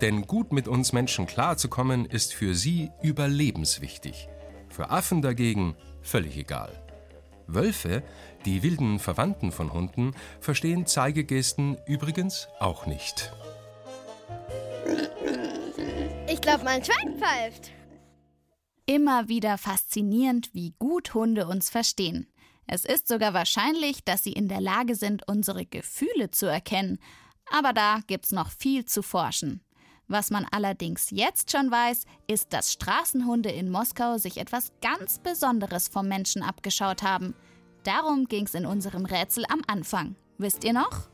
Denn 0.00 0.26
gut 0.26 0.52
mit 0.52 0.68
uns 0.68 0.94
Menschen 0.94 1.26
klarzukommen, 1.26 2.06
ist 2.06 2.32
für 2.32 2.54
sie 2.54 2.90
überlebenswichtig. 3.02 4.28
Für 4.70 4.88
Affen 4.88 5.20
dagegen 5.20 5.76
völlig 6.00 6.38
egal. 6.38 6.79
Wölfe, 7.54 8.02
die 8.44 8.62
wilden 8.62 8.98
Verwandten 8.98 9.52
von 9.52 9.72
Hunden, 9.72 10.14
verstehen 10.40 10.86
Zeigegesten 10.86 11.76
übrigens 11.86 12.48
auch 12.58 12.86
nicht. 12.86 13.32
Ich 16.28 16.40
glaube, 16.40 16.64
mein 16.64 16.84
Schwein 16.84 17.18
pfeift. 17.18 17.70
Immer 18.86 19.28
wieder 19.28 19.58
faszinierend, 19.58 20.50
wie 20.52 20.74
gut 20.78 21.14
Hunde 21.14 21.46
uns 21.46 21.70
verstehen. 21.70 22.26
Es 22.66 22.84
ist 22.84 23.08
sogar 23.08 23.34
wahrscheinlich, 23.34 24.04
dass 24.04 24.22
sie 24.22 24.32
in 24.32 24.48
der 24.48 24.60
Lage 24.60 24.94
sind, 24.94 25.26
unsere 25.26 25.66
Gefühle 25.66 26.30
zu 26.30 26.46
erkennen. 26.46 26.98
Aber 27.50 27.72
da 27.72 28.00
gibt's 28.06 28.32
noch 28.32 28.50
viel 28.50 28.84
zu 28.84 29.02
forschen. 29.02 29.60
Was 30.10 30.30
man 30.30 30.44
allerdings 30.50 31.10
jetzt 31.10 31.52
schon 31.52 31.70
weiß, 31.70 32.04
ist, 32.26 32.52
dass 32.52 32.72
Straßenhunde 32.72 33.48
in 33.48 33.70
Moskau 33.70 34.18
sich 34.18 34.38
etwas 34.38 34.72
ganz 34.82 35.20
Besonderes 35.20 35.86
vom 35.86 36.08
Menschen 36.08 36.42
abgeschaut 36.42 37.04
haben. 37.04 37.32
Darum 37.84 38.26
ging's 38.26 38.54
in 38.54 38.66
unserem 38.66 39.04
Rätsel 39.04 39.44
am 39.48 39.62
Anfang. 39.68 40.16
Wisst 40.36 40.64
ihr 40.64 40.72
noch? 40.72 41.08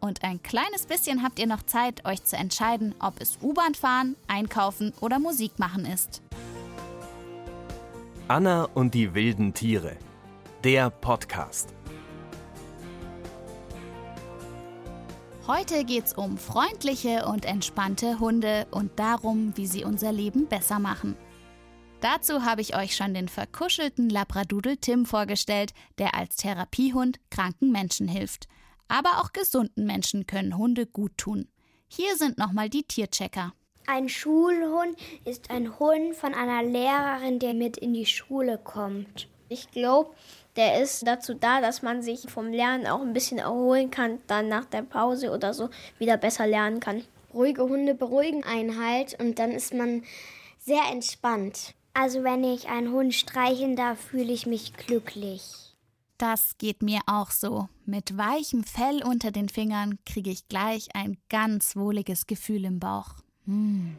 Und 0.00 0.24
ein 0.24 0.42
kleines 0.42 0.86
bisschen 0.86 1.22
habt 1.22 1.38
ihr 1.38 1.46
noch 1.46 1.62
Zeit, 1.62 2.04
euch 2.04 2.24
zu 2.24 2.36
entscheiden, 2.36 2.92
ob 2.98 3.20
es 3.20 3.38
U-Bahn 3.40 3.76
fahren, 3.76 4.16
einkaufen 4.26 4.92
oder 5.00 5.20
Musik 5.20 5.60
machen 5.60 5.84
ist. 5.84 6.20
Anna 8.26 8.64
und 8.74 8.94
die 8.94 9.14
wilden 9.14 9.54
Tiere. 9.54 9.96
Der 10.64 10.90
Podcast. 10.90 11.72
Heute 15.52 15.84
geht's 15.84 16.12
um 16.12 16.38
freundliche 16.38 17.26
und 17.26 17.44
entspannte 17.44 18.20
Hunde 18.20 18.68
und 18.70 19.00
darum, 19.00 19.52
wie 19.56 19.66
sie 19.66 19.82
unser 19.82 20.12
Leben 20.12 20.46
besser 20.46 20.78
machen. 20.78 21.16
Dazu 22.00 22.44
habe 22.44 22.60
ich 22.60 22.76
euch 22.76 22.94
schon 22.94 23.14
den 23.14 23.26
verkuschelten 23.26 24.10
Labradoodle 24.10 24.76
Tim 24.76 25.06
vorgestellt, 25.06 25.72
der 25.98 26.14
als 26.14 26.36
Therapiehund 26.36 27.18
kranken 27.30 27.72
Menschen 27.72 28.06
hilft. 28.06 28.46
Aber 28.86 29.18
auch 29.18 29.32
gesunden 29.32 29.86
Menschen 29.86 30.24
können 30.28 30.56
Hunde 30.56 30.86
gut 30.86 31.18
tun. 31.18 31.48
Hier 31.88 32.14
sind 32.14 32.38
nochmal 32.38 32.70
die 32.70 32.84
Tierchecker. 32.84 33.52
Ein 33.88 34.08
Schulhund 34.08 34.96
ist 35.24 35.50
ein 35.50 35.80
Hund 35.80 36.14
von 36.14 36.32
einer 36.32 36.62
Lehrerin, 36.62 37.40
der 37.40 37.54
mit 37.54 37.76
in 37.76 37.92
die 37.92 38.06
Schule 38.06 38.56
kommt. 38.56 39.28
Ich 39.48 39.68
glaube, 39.72 40.14
der 40.56 40.82
ist 40.82 41.06
dazu 41.06 41.34
da, 41.34 41.60
dass 41.60 41.82
man 41.82 42.02
sich 42.02 42.28
vom 42.28 42.52
Lernen 42.52 42.86
auch 42.86 43.00
ein 43.00 43.12
bisschen 43.12 43.38
erholen 43.38 43.90
kann, 43.90 44.18
dann 44.26 44.48
nach 44.48 44.64
der 44.64 44.82
Pause 44.82 45.30
oder 45.30 45.54
so 45.54 45.70
wieder 45.98 46.16
besser 46.16 46.46
lernen 46.46 46.80
kann. 46.80 47.04
Ruhige 47.32 47.62
Hunde 47.62 47.94
beruhigen 47.94 48.44
einen 48.44 48.82
halt 48.82 49.18
und 49.20 49.38
dann 49.38 49.52
ist 49.52 49.72
man 49.72 50.02
sehr 50.58 50.82
entspannt. 50.90 51.74
Also 51.94 52.24
wenn 52.24 52.44
ich 52.44 52.68
einen 52.68 52.92
Hund 52.92 53.14
streicheln 53.14 53.76
darf, 53.76 53.98
fühle 53.98 54.32
ich 54.32 54.46
mich 54.46 54.74
glücklich. 54.74 55.42
Das 56.18 56.58
geht 56.58 56.82
mir 56.82 57.00
auch 57.06 57.30
so. 57.30 57.68
Mit 57.86 58.18
weichem 58.18 58.62
Fell 58.64 59.02
unter 59.02 59.30
den 59.30 59.48
Fingern 59.48 59.98
kriege 60.04 60.30
ich 60.30 60.48
gleich 60.48 60.88
ein 60.94 61.16
ganz 61.30 61.76
wohliges 61.76 62.26
Gefühl 62.26 62.66
im 62.66 62.78
Bauch. 62.78 63.14
Hm. 63.46 63.98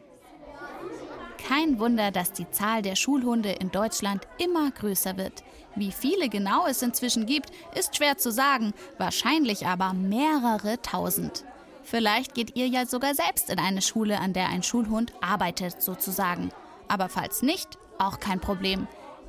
Kein 1.46 1.80
Wunder, 1.80 2.12
dass 2.12 2.32
die 2.32 2.48
Zahl 2.50 2.82
der 2.82 2.94
Schulhunde 2.94 3.50
in 3.50 3.70
Deutschland 3.70 4.28
immer 4.38 4.70
größer 4.70 5.16
wird. 5.16 5.42
Wie 5.74 5.90
viele 5.90 6.28
genau 6.28 6.66
es 6.66 6.82
inzwischen 6.82 7.26
gibt, 7.26 7.50
ist 7.76 7.96
schwer 7.96 8.16
zu 8.16 8.30
sagen, 8.30 8.72
wahrscheinlich 8.98 9.66
aber 9.66 9.92
mehrere 9.92 10.80
tausend. 10.82 11.44
Vielleicht 11.82 12.34
geht 12.34 12.56
ihr 12.56 12.68
ja 12.68 12.86
sogar 12.86 13.14
selbst 13.14 13.50
in 13.50 13.58
eine 13.58 13.82
Schule, 13.82 14.20
an 14.20 14.32
der 14.32 14.48
ein 14.48 14.62
Schulhund 14.62 15.12
arbeitet, 15.20 15.82
sozusagen. 15.82 16.50
Aber 16.86 17.08
falls 17.08 17.42
nicht, 17.42 17.76
auch 17.98 18.20
kein 18.20 18.40
Problem. 18.40 18.86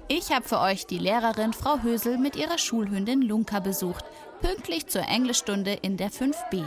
Ich 0.08 0.32
habe 0.32 0.48
für 0.48 0.60
euch 0.60 0.86
die 0.86 1.00
Lehrerin 1.00 1.53
Frau 1.53 1.79
Hösel 1.79 2.17
mit 2.17 2.36
ihrer 2.36 2.60
Schulhündin 2.60 3.22
Lunka 3.22 3.60
besucht, 3.60 4.05
pünktlich 4.41 4.88
zur 4.88 5.03
Englischstunde 5.03 5.74
in 5.82 5.98
der 5.98 6.12
5b. 6.12 6.63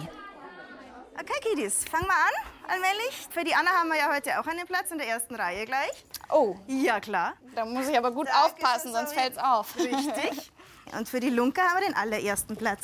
Okay, 1.18 1.40
Kiddies, 1.42 1.84
fangen 1.84 2.06
wir 2.06 2.14
an, 2.14 2.55
allmählich. 2.68 3.26
Für 3.30 3.44
die 3.44 3.54
Anna 3.54 3.70
haben 3.70 3.88
wir 3.88 3.96
ja 3.96 4.12
heute 4.12 4.38
auch 4.40 4.46
einen 4.46 4.66
Platz 4.66 4.90
in 4.90 4.98
der 4.98 5.08
ersten 5.08 5.34
Reihe 5.34 5.64
gleich. 5.66 6.04
Oh, 6.30 6.56
Ja, 6.66 7.00
klar. 7.00 7.34
da 7.54 7.64
muss 7.64 7.88
ich 7.88 7.96
aber 7.96 8.10
gut 8.12 8.28
Da 8.28 8.44
aufpassen, 8.46 8.88
es 8.88 8.94
sonst 8.94 9.10
so 9.10 9.16
fällt's 9.16 9.38
auf. 9.38 9.76
Richtig. 9.78 10.52
Und 10.96 11.08
für 11.08 11.20
die 11.20 11.30
Lunka 11.30 11.62
haben 11.62 11.80
wir 11.80 11.86
den 11.86 11.96
allerersten 11.96 12.56
Platz. 12.56 12.82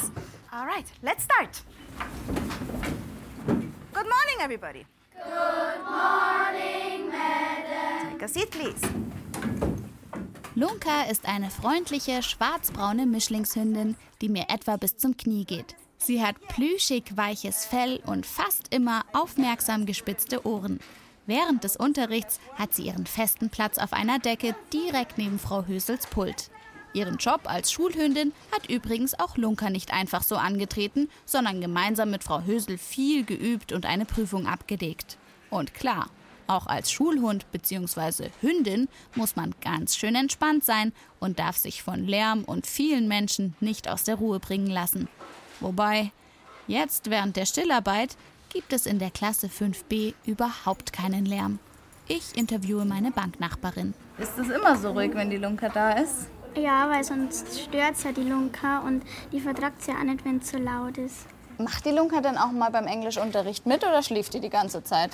Alright, 0.51 0.87
let's 1.03 1.25
start. 1.25 1.63
Good 3.47 4.07
morning, 4.09 4.41
everybody. 4.41 4.87
Good 5.15 5.85
morning, 5.85 7.09
Madam. 7.11 8.13
Take 8.13 8.25
a 8.25 8.29
seat, 8.29 8.51
please. 8.51 8.81
Lunka 10.55 11.05
ist 11.11 11.27
eine 11.27 11.51
freundliche, 11.51 12.23
schwarzbraune 12.23 13.07
Mischlingshündin, 13.07 13.97
die 14.21 14.29
mir 14.29 14.47
etwa 14.51 14.77
bis 14.77 14.97
zum 14.97 15.17
Knie 15.17 15.45
geht. 15.45 15.75
Sie 16.05 16.21
hat 16.21 16.35
plüschig 16.49 17.17
weiches 17.17 17.65
Fell 17.65 18.01
und 18.05 18.27
fast 18.27 18.75
immer 18.75 19.05
aufmerksam 19.13 19.87
gespitzte 19.87 20.45
Ohren. 20.45 20.81
Während 21.27 21.63
des 21.63 21.77
Unterrichts 21.77 22.41
hat 22.57 22.75
sie 22.75 22.87
ihren 22.87 23.07
festen 23.07 23.51
Platz 23.51 23.79
auf 23.79 23.93
einer 23.93 24.19
Decke 24.19 24.57
direkt 24.73 25.17
neben 25.17 25.39
Frau 25.39 25.65
Hösels 25.65 26.09
Pult. 26.09 26.51
Ihren 26.93 27.19
Job 27.19 27.43
als 27.45 27.71
Schulhündin 27.71 28.33
hat 28.51 28.69
übrigens 28.69 29.17
auch 29.19 29.37
Lunka 29.37 29.71
nicht 29.71 29.93
einfach 29.93 30.25
so 30.25 30.35
angetreten, 30.35 31.09
sondern 31.25 31.61
gemeinsam 31.61 32.11
mit 32.11 32.25
Frau 32.25 32.43
Hösel 32.43 32.79
viel 32.79 33.25
geübt 33.25 33.73
und 33.73 33.87
eine 33.87 34.05
Prüfung 34.05 34.49
abgelegt. 34.49 35.19
Und 35.51 35.73
klar, 35.73 36.09
auch 36.49 36.67
als 36.67 36.91
Schulhund 36.91 37.51
bzw. 37.53 38.31
Hündin 38.41 38.89
muss 39.15 39.37
man 39.37 39.55
ganz 39.61 39.97
schön 39.97 40.17
entspannt 40.17 40.65
sein 40.65 40.93
und 41.21 41.39
darf 41.39 41.57
sich 41.57 41.85
von 41.85 42.09
Lärm 42.09 42.43
und 42.43 42.67
vielen 42.67 43.07
Menschen 43.07 43.55
nicht 43.61 43.89
aus 43.89 44.03
der 44.03 44.17
Ruhe 44.17 44.41
bringen 44.41 44.67
lassen. 44.67 45.09
Wobei, 45.61 46.13
jetzt 46.67 47.11
während 47.11 47.37
der 47.37 47.47
Stillarbeit 47.47 48.17
gibt 48.53 48.73
es 48.73 48.87
in 48.87 48.99
der 48.99 49.11
Klasse 49.11 49.49
5b 49.49 50.15
überhaupt 50.27 50.93
keinen 50.93 51.25
Lärm. 51.25 51.59
Ich 52.09 52.37
interviewe 52.37 52.85
meine 52.85 53.11
Banknachbarin. 53.11 53.95
Ist 54.19 54.39
es 54.39 54.49
immer 54.49 54.77
so 54.77 54.91
ruhig, 54.91 55.13
wenn 55.15 55.31
die 55.31 55.39
Lunka 55.39 55.69
da 55.69 55.93
ist? 55.93 56.29
Ja, 56.57 56.91
weil 56.91 57.03
sonst 57.03 57.61
stört 57.61 58.03
ja 58.05 58.13
die 58.13 58.25
Lunka 58.25 58.81
und 58.81 59.03
die 59.33 59.41
vertragt 59.41 59.87
ja 59.87 59.95
auch 59.95 60.03
nicht, 60.03 60.25
wenn 60.25 60.39
es 60.39 60.47
zu 60.47 60.59
laut 60.59 60.99
ist. 60.99 61.27
Macht 61.59 61.87
die 61.87 61.91
Lunka 61.91 62.21
denn 62.21 62.37
auch 62.37 62.53
mal 62.53 62.71
beim 62.71 62.87
Englischunterricht 62.87 63.67
mit 63.67 63.85
oder 63.85 64.03
schläft 64.03 64.35
die 64.35 64.41
die 64.41 64.51
ganze 64.51 64.83
Zeit? 64.85 65.13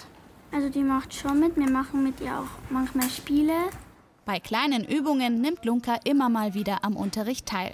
Also 0.51 0.69
die 0.69 0.83
macht 0.83 1.15
schon 1.15 1.39
mit. 1.39 1.57
Wir 1.57 1.71
machen 1.71 2.03
mit 2.03 2.21
ihr 2.21 2.39
auch 2.39 2.71
manchmal 2.71 3.09
Spiele. 3.11 3.55
Bei 4.25 4.41
kleinen 4.41 4.85
Übungen 4.85 5.41
nimmt 5.41 5.65
Lunka 5.65 5.97
immer 6.05 6.29
mal 6.29 6.55
wieder 6.55 6.85
am 6.85 6.97
Unterricht 6.97 7.47
teil. 7.47 7.73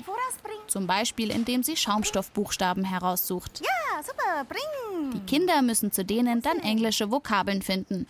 Zum 0.66 0.86
Beispiel, 0.86 1.30
indem 1.30 1.62
sie 1.62 1.76
Schaumstoffbuchstaben 1.76 2.84
heraussucht. 2.84 3.60
Ja, 3.60 4.02
super, 4.02 4.44
bring. 4.48 5.10
Die 5.12 5.20
Kinder 5.20 5.62
müssen 5.62 5.92
zu 5.92 6.04
denen 6.04 6.42
dann 6.42 6.58
englische 6.58 7.10
Vokabeln 7.10 7.62
finden. 7.62 8.06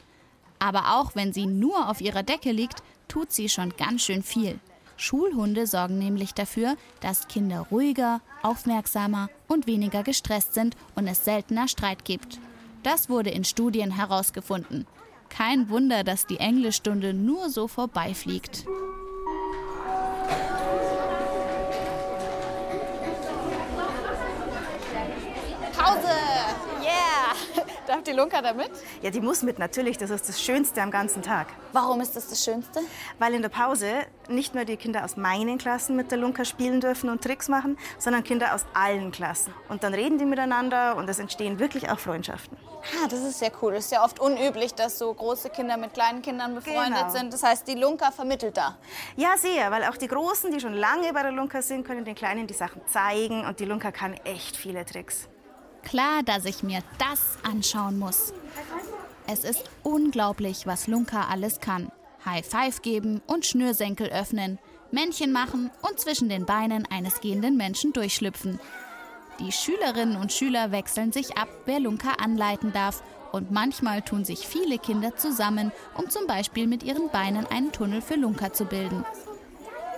Aber 0.59 0.97
auch 0.97 1.15
wenn 1.15 1.33
sie 1.33 1.47
nur 1.47 1.89
auf 1.89 2.01
ihrer 2.01 2.23
Decke 2.23 2.53
liegt, 2.53 2.83
tut 3.09 3.33
sie 3.33 3.49
schon 3.49 3.77
ganz 3.77 4.03
schön 4.03 4.23
viel. 4.23 4.59
Schulhunde 4.97 5.67
sorgen 5.67 5.99
nämlich 5.99 6.35
dafür, 6.35 6.77
dass 7.01 7.29
Kinder 7.29 7.67
ruhiger, 7.71 8.21
aufmerksamer 8.43 9.29
und 9.49 9.67
weniger 9.67 10.03
gestresst 10.03 10.55
sind 10.55 10.77
und 10.95 11.09
es 11.09 11.25
seltener 11.25 11.69
Streit 11.69 12.05
gibt. 12.05 12.39
Das 12.83 13.09
wurde 13.09 13.31
in 13.31 13.45
Studien 13.45 13.91
herausgefunden. 13.91 14.87
Kein 15.29 15.69
Wunder, 15.69 16.05
dass 16.05 16.27
die 16.27 16.39
Englischstunde 16.39 17.13
nur 17.13 17.51
so 17.51 17.67
vorbeifliegt. 17.67 18.67
Darf 27.95 28.03
die 28.03 28.11
Lunka 28.11 28.43
da 28.43 28.53
mit? 28.53 28.73
Ja, 29.03 29.11
die 29.11 29.21
muss 29.21 29.43
mit, 29.43 29.61
natürlich. 29.61 29.97
Das 29.99 30.11
ist 30.11 30.29
das 30.29 30.43
Schönste 30.43 30.83
am 30.83 30.91
ganzen 30.91 31.23
Tag. 31.23 31.47
Warum 31.73 32.01
ist 32.01 32.17
das 32.17 32.29
das 32.29 32.45
Schönste? 32.45 32.81
Weil 33.21 33.35
in 33.35 33.43
der 33.43 33.51
Pause 33.51 33.87
nicht 34.29 34.53
nur 34.53 34.65
die 34.65 34.77
Kinder 34.77 35.05
aus 35.05 35.17
meinen 35.17 35.59
Klassen 35.59 35.95
mit 35.95 36.11
der 36.11 36.19
Lunka 36.19 36.45
spielen 36.45 36.81
dürfen 36.81 37.09
und 37.09 37.23
Tricks 37.23 37.49
machen, 37.49 37.79
sondern 37.99 38.25
Kinder 38.25 38.53
aus 38.53 38.65
allen 38.75 39.13
Klassen. 39.13 39.55
Und 39.69 39.85
dann 39.85 39.95
reden 39.95 40.19
die 40.19 40.25
miteinander 40.25 40.97
und 40.97 41.09
es 41.09 41.21
entstehen 41.21 41.61
wirklich 41.61 41.89
auch 41.89 42.01
Freundschaften. 42.01 42.57
Ah, 43.01 43.07
das 43.09 43.21
ist 43.21 43.39
sehr 43.39 43.53
cool. 43.63 43.75
Es 43.75 43.85
ist 43.85 43.93
ja 43.93 44.03
oft 44.05 44.19
unüblich, 44.19 44.75
dass 44.75 44.99
so 44.99 45.15
große 45.15 45.51
Kinder 45.51 45.77
mit 45.77 45.95
kleinen 45.95 46.21
Kindern 46.21 46.53
befreundet 46.57 46.99
Genau. 46.99 47.09
sind. 47.11 47.33
Das 47.33 47.45
heißt, 47.45 47.69
die 47.69 47.75
Lunka 47.77 48.11
vermittelt 48.11 48.57
da. 48.57 48.77
Ja, 49.15 49.37
sehr, 49.37 49.71
weil 49.71 49.85
auch 49.85 49.97
die 49.97 50.09
Großen, 50.09 50.51
die 50.51 50.59
schon 50.59 50.75
lange 50.75 51.13
bei 51.13 51.23
der 51.23 51.31
Lunka 51.33 51.63
sind, 51.63 51.87
können 51.87 52.05
den 52.05 52.17
Kleinen 52.17 52.49
die 52.49 52.55
Sachen 52.55 52.83
zeigen 52.89 53.47
und 53.47 53.61
die 53.61 53.65
Lunka 53.67 53.93
kann 53.93 54.15
echt 54.25 54.57
viele 54.57 54.85
Tricks. 54.85 55.29
Klar, 55.85 56.23
dass 56.23 56.45
ich 56.45 56.63
mir 56.63 56.81
das 56.99 57.39
anschauen 57.43 57.99
muss. 57.99 58.33
Es 59.27 59.45
ist 59.45 59.65
unglaublich, 59.83 60.67
was 60.67 60.87
Lunka 60.87 61.29
alles 61.29 61.61
kann. 61.61 61.91
High 62.25 62.47
Five 62.47 62.83
geben 62.83 63.23
und 63.27 63.47
Schnürsenkel 63.47 64.09
öffnen, 64.09 64.59
Männchen 64.91 65.33
machen 65.33 65.71
und 65.83 65.99
zwischen 66.01 66.29
den 66.29 66.47
Beinen 66.47 66.87
eines 66.91 67.21
gehenden 67.21 67.57
Menschen 67.57 67.93
durchschlüpfen. 67.93 68.59
Die 69.41 69.53
Schülerinnen 69.53 70.17
und 70.17 70.33
Schüler 70.33 70.71
wechseln 70.71 71.13
sich 71.13 71.37
ab, 71.37 71.49
wer 71.67 71.81
Lunka 71.81 72.13
anleiten 72.23 72.73
darf. 72.73 73.03
Und 73.33 73.51
manchmal 73.51 74.03
tun 74.03 74.25
sich 74.25 74.47
viele 74.47 74.79
Kinder 74.79 75.17
zusammen, 75.17 75.73
um 75.97 76.09
zum 76.09 76.29
Beispiel 76.29 76.69
mit 76.69 76.85
ihren 76.85 77.11
Beinen 77.11 77.47
einen 77.47 77.73
Tunnel 77.73 78.01
für 78.01 78.15
Lunka 78.15 78.53
zu 78.53 78.65
bilden. 78.65 79.05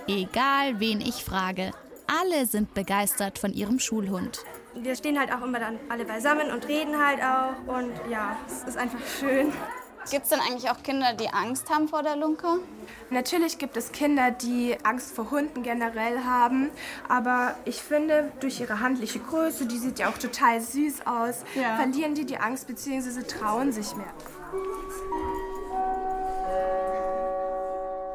Egal, 0.07 0.79
wen 0.79 1.01
ich 1.01 1.23
frage, 1.23 1.71
alle 2.07 2.47
sind 2.47 2.73
begeistert 2.73 3.37
von 3.37 3.53
ihrem 3.53 3.79
Schulhund. 3.79 4.39
Wir 4.83 4.95
stehen 4.95 5.19
halt 5.19 5.31
auch 5.33 5.41
immer 5.43 5.59
dann 5.59 5.79
alle 5.89 6.05
beisammen 6.05 6.51
und 6.51 6.67
reden 6.67 6.95
halt 7.03 7.19
auch. 7.21 7.73
Und 7.73 7.91
ja, 8.09 8.37
es 8.47 8.63
ist 8.63 8.77
einfach 8.77 8.99
schön. 9.19 9.51
Gibt 10.09 10.23
es 10.23 10.29
denn 10.29 10.39
eigentlich 10.39 10.69
auch 10.69 10.81
Kinder, 10.83 11.13
die 11.13 11.29
Angst 11.29 11.69
haben 11.69 11.89
vor 11.89 12.01
der 12.01 12.15
Lunka? 12.15 12.59
Natürlich 13.09 13.57
gibt 13.57 13.75
es 13.75 13.91
Kinder, 13.91 14.31
die 14.31 14.77
Angst 14.83 15.13
vor 15.13 15.31
Hunden 15.31 15.63
generell 15.63 16.23
haben. 16.23 16.69
Aber 17.09 17.55
ich 17.65 17.81
finde, 17.81 18.31
durch 18.39 18.61
ihre 18.61 18.79
handliche 18.79 19.19
Größe, 19.19 19.65
die 19.65 19.77
sieht 19.77 19.99
ja 19.99 20.07
auch 20.09 20.17
total 20.17 20.61
süß 20.61 21.05
aus, 21.05 21.43
Ja. 21.55 21.75
verlieren 21.75 22.15
die 22.15 22.25
die 22.25 22.37
Angst 22.37 22.67
bzw. 22.67 23.23
trauen 23.23 23.73
sich 23.73 23.95
mehr. 23.97 24.13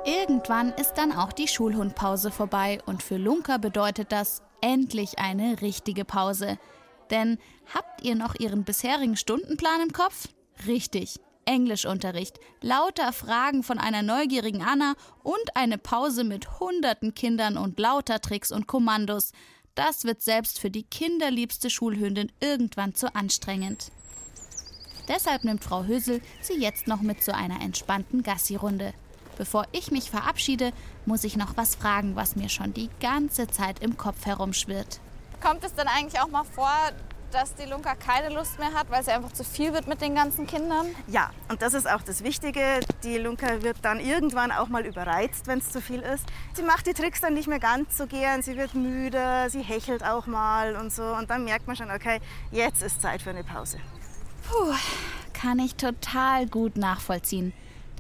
Irgendwann 0.05 0.71
ist 0.73 0.95
dann 0.95 1.13
auch 1.13 1.33
die 1.33 1.47
Schulhundpause 1.47 2.31
vorbei 2.31 2.81
und 2.87 3.03
für 3.03 3.17
Lunka 3.19 3.59
bedeutet 3.59 4.11
das 4.13 4.43
endlich 4.63 5.19
eine 5.19 5.61
richtige 5.61 6.07
Pause. 6.07 6.59
Denn 7.11 7.37
habt 7.75 8.03
ihr 8.03 8.15
noch 8.15 8.35
ihren 8.35 8.65
bisherigen 8.65 9.17
Stundenplan 9.17 9.83
im 9.83 9.93
Kopf? 9.93 10.29
Richtig. 10.67 11.21
Englischunterricht, 11.45 12.39
lauter 12.61 13.13
Fragen 13.13 13.63
von 13.63 13.79
einer 13.79 14.03
neugierigen 14.03 14.63
Anna 14.63 14.95
und 15.23 15.57
eine 15.57 15.77
Pause 15.77 16.25
mit 16.25 16.61
hunderten 16.61 17.15
Kindern 17.15 17.59
und 17.59 17.79
lauter 17.79 18.21
Tricks 18.21 18.53
und 18.53 18.67
Kommandos. 18.67 19.33
Das 19.75 20.05
wird 20.05 20.23
selbst 20.23 20.59
für 20.61 20.71
die 20.71 20.85
kinderliebste 20.85 21.69
Schulhündin 21.69 22.31
irgendwann 22.41 22.95
zu 22.95 23.15
anstrengend. 23.15 23.91
Deshalb 25.09 25.45
nimmt 25.45 25.65
Frau 25.65 25.85
Hösel 25.85 26.21
sie 26.41 26.55
jetzt 26.55 26.87
noch 26.87 27.01
mit 27.01 27.23
zu 27.23 27.35
einer 27.35 27.61
entspannten 27.61 28.23
Gassi-Runde. 28.23 28.95
Bevor 29.37 29.67
ich 29.73 29.91
mich 29.91 30.11
verabschiede, 30.11 30.73
muss 31.07 31.25
ich 31.25 31.37
noch 31.37 31.57
was 31.57 31.75
fragen, 31.75 32.17
was 32.17 32.37
mir 32.37 32.49
schon 32.49 32.75
die 32.75 32.91
ganze 33.01 33.47
Zeit 33.49 33.81
im 33.81 33.97
Kopf 33.97 34.27
herumschwirrt. 34.27 35.01
Kommt 35.41 35.65
es 35.65 35.75
dann 35.75 35.89
eigentlich 35.89 36.21
auch 36.21 36.29
mal 36.29 36.45
vor, 36.45 36.71
dass 37.33 37.55
die 37.55 37.65
Lunka 37.65 37.95
keine 37.95 38.35
Lust 38.35 38.59
mehr 38.59 38.73
hat, 38.75 38.91
weil 38.91 39.03
sie 39.03 39.11
einfach 39.11 39.33
zu 39.33 39.43
viel 39.43 39.73
wird 39.73 39.89
mit 39.89 40.01
den 40.01 40.15
ganzen 40.15 40.47
Kindern? 40.47 40.87
Ja, 41.09 41.31
und 41.49 41.63
das 41.63 41.75
ist 41.75 41.91
auch 41.91 42.03
das 42.03 42.23
Wichtige. 42.23 42.81
Die 43.03 43.17
Lunka 43.17 43.63
wird 43.63 43.79
dann 43.83 44.01
irgendwann 44.01 44.53
auch 44.53 44.69
mal 44.69 44.85
überreizt, 44.85 45.47
wenn 45.47 45.59
es 45.59 45.71
zu 45.71 45.81
viel 45.81 46.01
ist. 46.01 46.25
Sie 46.55 46.63
macht 46.63 46.87
die 46.87 46.93
Tricks 46.93 47.21
dann 47.21 47.35
nicht 47.35 47.49
mehr 47.49 47.59
ganz 47.59 47.97
so 47.97 48.07
gern. 48.07 48.43
Sie 48.43 48.57
wird 48.57 48.75
müde, 48.75 49.49
sie 49.49 49.63
hechelt 49.63 50.05
auch 50.05 50.27
mal 50.27 50.77
und 50.77 50.93
so. 50.93 51.05
Und 51.05 51.31
dann 51.31 51.45
merkt 51.45 51.67
man 51.67 51.77
schon, 51.77 51.91
okay, 51.91 52.21
jetzt 52.51 52.83
ist 52.83 53.01
Zeit 53.01 53.23
für 53.23 53.31
eine 53.31 53.45
Pause. 53.45 53.79
Puh, 54.49 54.75
kann 55.33 55.59
ich 55.59 55.75
total 55.77 56.47
gut 56.47 56.77
nachvollziehen. 56.77 57.53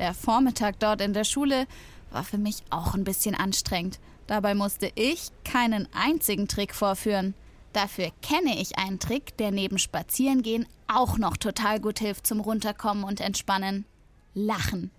Der 0.03 0.15
Vormittag 0.15 0.81
dort 0.81 1.01
in 1.01 1.13
der 1.13 1.23
Schule 1.23 1.69
war 2.11 2.25
für 2.25 2.37
mich 2.37 2.65
auch 2.71 2.95
ein 2.95 3.05
bisschen 3.05 3.37
anstrengend. 3.37 4.01
Dabei 4.27 4.53
musste 4.53 4.91
ich 4.97 5.29
keinen 5.45 5.87
einzigen 5.95 6.49
Trick 6.49 6.75
vorführen. 6.75 7.35
Dafür 7.73 8.11
kenne 8.21 8.61
ich 8.61 8.77
einen 8.79 8.99
Trick, 8.99 9.37
der 9.37 9.53
neben 9.53 9.79
Spazierengehen 9.79 10.67
auch 10.89 11.19
noch 11.19 11.37
total 11.37 11.79
gut 11.79 12.01
hilft 12.01 12.27
zum 12.27 12.41
Runterkommen 12.41 13.05
und 13.05 13.21
Entspannen. 13.21 13.85
Lachen. 14.35 14.91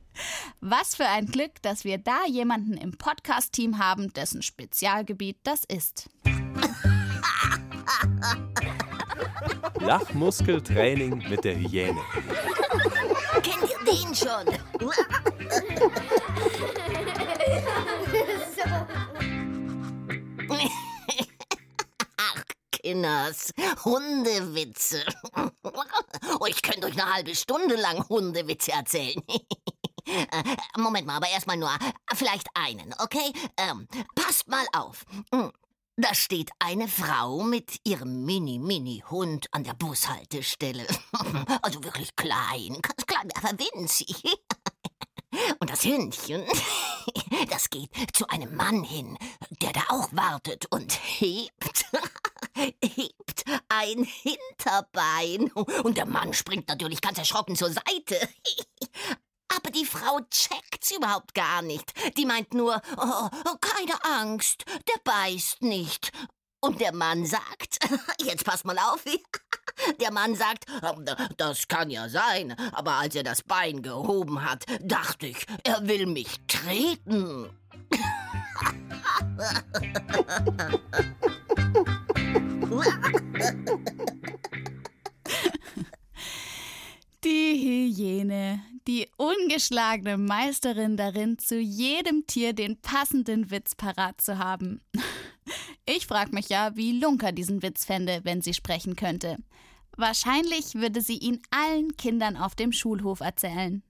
Was 0.60 0.94
für 0.94 1.08
ein 1.08 1.26
Glück, 1.26 1.60
dass 1.62 1.82
wir 1.82 1.98
da 1.98 2.24
jemanden 2.28 2.74
im 2.74 2.96
Podcast-Team 2.96 3.78
haben, 3.78 4.12
dessen 4.12 4.40
Spezialgebiet 4.40 5.38
das 5.42 5.64
ist. 5.64 6.08
Lachmuskeltraining 9.80 11.28
mit 11.28 11.42
der 11.42 11.56
Hyäne. 11.58 12.00
Kennt 13.44 13.70
ihr 13.70 13.78
den 13.84 14.14
schon? 14.14 14.46
Ach, 22.16 22.42
Kinders, 22.70 23.52
Hundewitze. 23.84 25.04
Ich 26.46 26.62
könnte 26.62 26.86
euch 26.86 26.94
eine 26.94 27.12
halbe 27.12 27.34
Stunde 27.34 27.76
lang 27.76 28.08
Hundewitze 28.08 28.72
erzählen. 28.72 29.22
Äh, 30.06 30.26
Moment 30.76 31.06
mal, 31.06 31.16
aber 31.16 31.28
erstmal 31.28 31.56
nur 31.56 31.70
vielleicht 32.14 32.48
einen, 32.54 32.94
okay? 32.98 33.32
Ähm, 33.56 33.88
passt 34.14 34.48
mal 34.48 34.66
auf. 34.72 35.04
Hm. 35.32 35.50
Da 35.96 36.12
steht 36.12 36.50
eine 36.58 36.88
Frau 36.88 37.44
mit 37.44 37.78
ihrem 37.84 38.24
Mini-Mini-Hund 38.24 39.46
an 39.52 39.62
der 39.62 39.74
Bushaltestelle. 39.74 40.86
Also 41.62 41.84
wirklich 41.84 42.16
klein, 42.16 42.82
aber 43.36 43.58
winzig. 43.58 44.22
Und 45.58 45.70
das 45.70 45.84
Hündchen, 45.84 46.44
das 47.50 47.68
geht 47.70 47.90
zu 48.12 48.28
einem 48.28 48.54
Mann 48.54 48.84
hin, 48.84 49.18
der 49.62 49.72
da 49.72 49.80
auch 49.88 50.08
wartet 50.12 50.66
und 50.70 50.92
hebt, 50.92 51.86
hebt 52.80 53.44
ein 53.68 54.04
Hinterbein. 54.04 55.50
Und 55.82 55.96
der 55.96 56.06
Mann 56.06 56.32
springt 56.34 56.68
natürlich 56.68 57.00
ganz 57.00 57.18
erschrocken 57.18 57.56
zur 57.56 57.72
Seite. 57.72 58.28
Aber 59.48 59.70
die 59.70 59.84
Frau 59.84 60.20
checkt's 60.30 60.92
überhaupt 60.92 61.34
gar 61.34 61.62
nicht. 61.62 61.92
Die 62.16 62.26
meint 62.26 62.54
nur, 62.54 62.80
oh, 62.96 63.28
oh, 63.44 63.56
keine 63.60 64.04
Angst, 64.20 64.64
der 64.66 65.00
beißt 65.02 65.62
nicht. 65.62 66.12
Und 66.60 66.80
der 66.80 66.94
Mann 66.94 67.26
sagt, 67.26 67.78
jetzt 68.22 68.44
pass 68.44 68.64
mal 68.64 68.78
auf, 68.78 69.04
der 70.00 70.12
Mann 70.12 70.34
sagt, 70.34 70.64
das 71.36 71.68
kann 71.68 71.90
ja 71.90 72.08
sein, 72.08 72.54
aber 72.72 72.92
als 72.92 73.14
er 73.14 73.22
das 73.22 73.42
Bein 73.42 73.82
gehoben 73.82 74.44
hat, 74.44 74.64
dachte 74.80 75.26
ich, 75.26 75.46
er 75.64 75.86
will 75.86 76.06
mich 76.06 76.40
treten. 76.46 77.50
Die 87.24 87.92
Hyäne, 87.96 88.60
die 88.86 89.08
ungeschlagene 89.16 90.18
Meisterin 90.18 90.96
darin, 90.96 91.38
zu 91.38 91.58
jedem 91.58 92.26
Tier 92.26 92.52
den 92.52 92.80
passenden 92.80 93.50
Witz 93.50 93.74
parat 93.74 94.20
zu 94.20 94.38
haben. 94.38 94.80
Ich 95.86 96.06
frage 96.06 96.34
mich 96.34 96.48
ja, 96.48 96.76
wie 96.76 96.98
Lunka 96.98 97.32
diesen 97.32 97.62
Witz 97.62 97.84
fände, 97.84 98.20
wenn 98.24 98.42
sie 98.42 98.54
sprechen 98.54 98.96
könnte. 98.96 99.36
Wahrscheinlich 99.96 100.74
würde 100.74 101.00
sie 101.00 101.18
ihn 101.18 101.40
allen 101.50 101.96
Kindern 101.96 102.36
auf 102.36 102.54
dem 102.54 102.72
Schulhof 102.72 103.20
erzählen. 103.20 103.82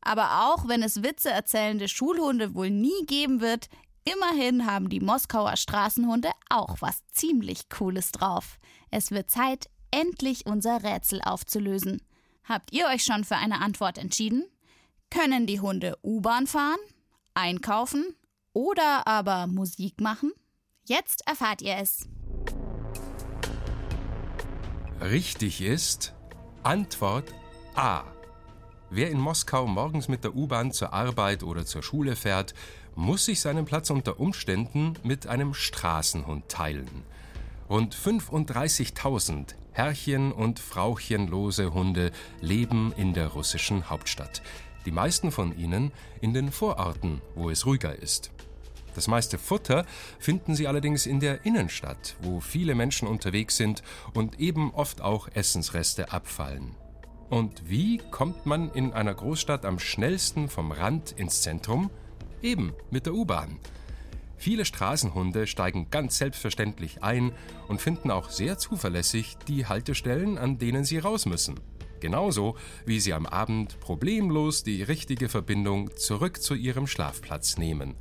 Aber 0.00 0.46
auch 0.46 0.68
wenn 0.68 0.82
es 0.82 1.02
Witze 1.02 1.30
erzählende 1.30 1.88
Schulhunde 1.88 2.54
wohl 2.54 2.70
nie 2.70 3.06
geben 3.06 3.40
wird, 3.40 3.68
immerhin 4.04 4.66
haben 4.66 4.88
die 4.88 5.00
Moskauer 5.00 5.56
Straßenhunde 5.56 6.30
auch 6.48 6.76
was 6.80 7.06
ziemlich 7.08 7.68
Cooles 7.68 8.12
drauf. 8.12 8.58
Es 8.90 9.10
wird 9.10 9.30
Zeit, 9.30 9.68
endlich 9.90 10.46
unser 10.46 10.82
Rätsel 10.82 11.22
aufzulösen. 11.22 12.02
Habt 12.44 12.72
ihr 12.72 12.86
euch 12.86 13.04
schon 13.04 13.24
für 13.24 13.36
eine 13.36 13.60
Antwort 13.60 13.98
entschieden? 13.98 14.44
Können 15.10 15.46
die 15.46 15.60
Hunde 15.60 15.98
U-Bahn 16.02 16.46
fahren, 16.46 16.78
einkaufen 17.34 18.14
oder 18.52 19.06
aber 19.06 19.46
Musik 19.46 20.00
machen? 20.00 20.32
Jetzt 20.84 21.26
erfahrt 21.26 21.62
ihr 21.62 21.76
es. 21.76 22.06
Richtig 25.00 25.60
ist 25.60 26.14
Antwort 26.62 27.32
A. 27.74 28.04
Wer 28.88 29.10
in 29.10 29.20
Moskau 29.20 29.66
morgens 29.66 30.08
mit 30.08 30.24
der 30.24 30.34
U-Bahn 30.34 30.72
zur 30.72 30.94
Arbeit 30.94 31.42
oder 31.42 31.66
zur 31.66 31.82
Schule 31.82 32.16
fährt, 32.16 32.54
muss 32.94 33.26
sich 33.26 33.40
seinen 33.40 33.66
Platz 33.66 33.90
unter 33.90 34.18
Umständen 34.18 34.94
mit 35.02 35.26
einem 35.26 35.52
Straßenhund 35.52 36.48
teilen. 36.48 37.04
Rund 37.68 37.94
35.000 37.94 39.54
Herrchen- 39.72 40.32
und 40.32 40.60
Frauchenlose 40.60 41.74
Hunde 41.74 42.10
leben 42.40 42.94
in 42.96 43.12
der 43.12 43.28
russischen 43.28 43.90
Hauptstadt. 43.90 44.40
Die 44.86 44.92
meisten 44.92 45.30
von 45.30 45.56
ihnen 45.58 45.92
in 46.22 46.32
den 46.32 46.50
Vororten, 46.50 47.20
wo 47.34 47.50
es 47.50 47.66
ruhiger 47.66 47.94
ist. 47.94 48.30
Das 48.96 49.08
meiste 49.08 49.36
Futter 49.36 49.84
finden 50.18 50.54
sie 50.54 50.66
allerdings 50.66 51.04
in 51.04 51.20
der 51.20 51.44
Innenstadt, 51.44 52.16
wo 52.22 52.40
viele 52.40 52.74
Menschen 52.74 53.06
unterwegs 53.06 53.58
sind 53.58 53.82
und 54.14 54.40
eben 54.40 54.72
oft 54.72 55.02
auch 55.02 55.28
Essensreste 55.34 56.12
abfallen. 56.12 56.74
Und 57.28 57.68
wie 57.68 57.98
kommt 58.10 58.46
man 58.46 58.70
in 58.72 58.94
einer 58.94 59.12
Großstadt 59.12 59.66
am 59.66 59.78
schnellsten 59.78 60.48
vom 60.48 60.72
Rand 60.72 61.12
ins 61.12 61.42
Zentrum? 61.42 61.90
Eben 62.40 62.72
mit 62.90 63.04
der 63.04 63.12
U-Bahn. 63.12 63.58
Viele 64.38 64.64
Straßenhunde 64.64 65.46
steigen 65.46 65.90
ganz 65.90 66.16
selbstverständlich 66.16 67.02
ein 67.02 67.32
und 67.68 67.82
finden 67.82 68.10
auch 68.10 68.30
sehr 68.30 68.56
zuverlässig 68.56 69.36
die 69.46 69.66
Haltestellen, 69.66 70.38
an 70.38 70.56
denen 70.56 70.86
sie 70.86 70.98
raus 70.98 71.26
müssen. 71.26 71.60
Genauso 72.00 72.56
wie 72.86 73.00
sie 73.00 73.12
am 73.12 73.26
Abend 73.26 73.78
problemlos 73.80 74.62
die 74.62 74.82
richtige 74.82 75.28
Verbindung 75.28 75.94
zurück 75.96 76.40
zu 76.40 76.54
ihrem 76.54 76.86
Schlafplatz 76.86 77.58
nehmen. 77.58 77.94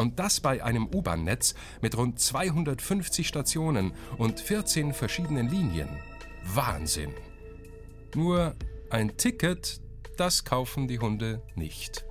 Und 0.00 0.18
das 0.18 0.40
bei 0.40 0.64
einem 0.64 0.86
U-Bahn-Netz 0.86 1.54
mit 1.82 1.94
rund 1.94 2.18
250 2.18 3.28
Stationen 3.28 3.92
und 4.16 4.40
14 4.40 4.94
verschiedenen 4.94 5.50
Linien. 5.50 5.90
Wahnsinn! 6.42 7.12
Nur 8.14 8.56
ein 8.88 9.18
Ticket, 9.18 9.82
das 10.16 10.46
kaufen 10.46 10.88
die 10.88 11.00
Hunde 11.00 11.42
nicht. 11.54 12.06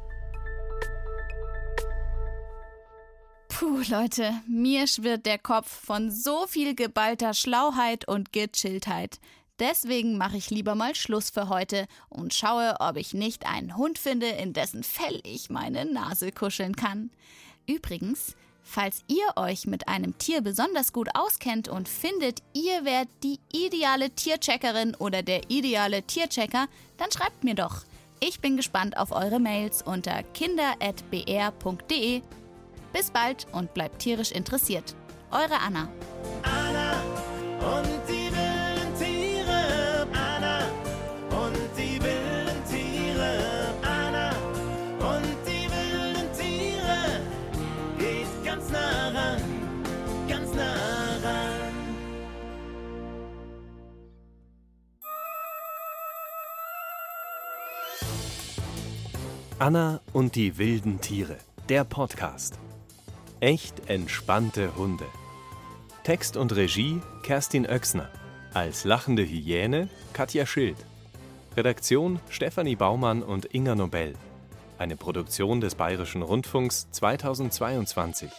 Puh, 3.47 3.81
Leute, 3.89 4.33
mir 4.47 4.85
schwirrt 4.85 5.25
der 5.25 5.39
Kopf 5.39 5.67
von 5.67 6.11
so 6.11 6.45
viel 6.45 6.75
geballter 6.75 7.33
Schlauheit 7.33 8.07
und 8.07 8.31
Gechilltheit. 8.31 9.19
Deswegen 9.57 10.15
mache 10.15 10.37
ich 10.37 10.51
lieber 10.51 10.75
mal 10.75 10.93
Schluss 10.93 11.31
für 11.31 11.49
heute 11.49 11.87
und 12.07 12.35
schaue, 12.35 12.75
ob 12.81 12.97
ich 12.97 13.15
nicht 13.15 13.47
einen 13.47 13.75
Hund 13.77 13.97
finde, 13.97 14.27
in 14.27 14.53
dessen 14.53 14.83
Fell 14.83 15.21
ich 15.23 15.49
meine 15.49 15.91
Nase 15.91 16.31
kuscheln 16.31 16.75
kann. 16.75 17.09
Übrigens, 17.69 18.35
falls 18.63 19.03
ihr 19.07 19.25
euch 19.35 19.67
mit 19.67 19.87
einem 19.87 20.17
Tier 20.17 20.41
besonders 20.41 20.91
gut 20.91 21.09
auskennt 21.13 21.67
und 21.67 21.87
findet, 21.87 22.41
ihr 22.53 22.83
wärt 22.83 23.07
die 23.21 23.39
ideale 23.53 24.09
Tiercheckerin 24.09 24.95
oder 24.95 25.21
der 25.21 25.51
ideale 25.51 26.01
Tierchecker, 26.01 26.65
dann 26.97 27.11
schreibt 27.11 27.43
mir 27.43 27.53
doch. 27.53 27.83
Ich 28.21 28.39
bin 28.39 28.57
gespannt 28.57 28.97
auf 28.97 29.11
eure 29.11 29.39
Mails 29.39 29.83
unter 29.83 30.23
kinder.br.de. 30.33 32.21
Bis 32.91 33.11
bald 33.11 33.45
und 33.51 33.71
bleibt 33.75 33.99
tierisch 33.99 34.31
interessiert. 34.31 34.95
Eure 35.29 35.59
Anna. 35.59 35.87
Anna 36.41 36.99
und 37.77 38.09
die 38.09 38.18
Anna 59.59 59.99
und 60.13 60.35
die 60.35 60.57
wilden 60.57 61.01
Tiere. 61.01 61.35
Der 61.67 61.83
Podcast. 61.83 62.57
Echt 63.41 63.89
entspannte 63.89 64.73
Hunde. 64.77 65.03
Text 66.05 66.37
und 66.37 66.55
Regie 66.55 67.01
Kerstin 67.23 67.67
Oechsner. 67.67 68.09
Als 68.53 68.85
lachende 68.85 69.21
Hyäne 69.21 69.89
Katja 70.13 70.45
Schild. 70.45 70.77
Redaktion 71.57 72.21
Stefanie 72.29 72.77
Baumann 72.77 73.21
und 73.21 73.53
Inga 73.53 73.75
Nobel. 73.75 74.13
Eine 74.77 74.95
Produktion 74.95 75.59
des 75.59 75.75
Bayerischen 75.75 76.21
Rundfunks 76.21 76.89
2022. 76.91 78.31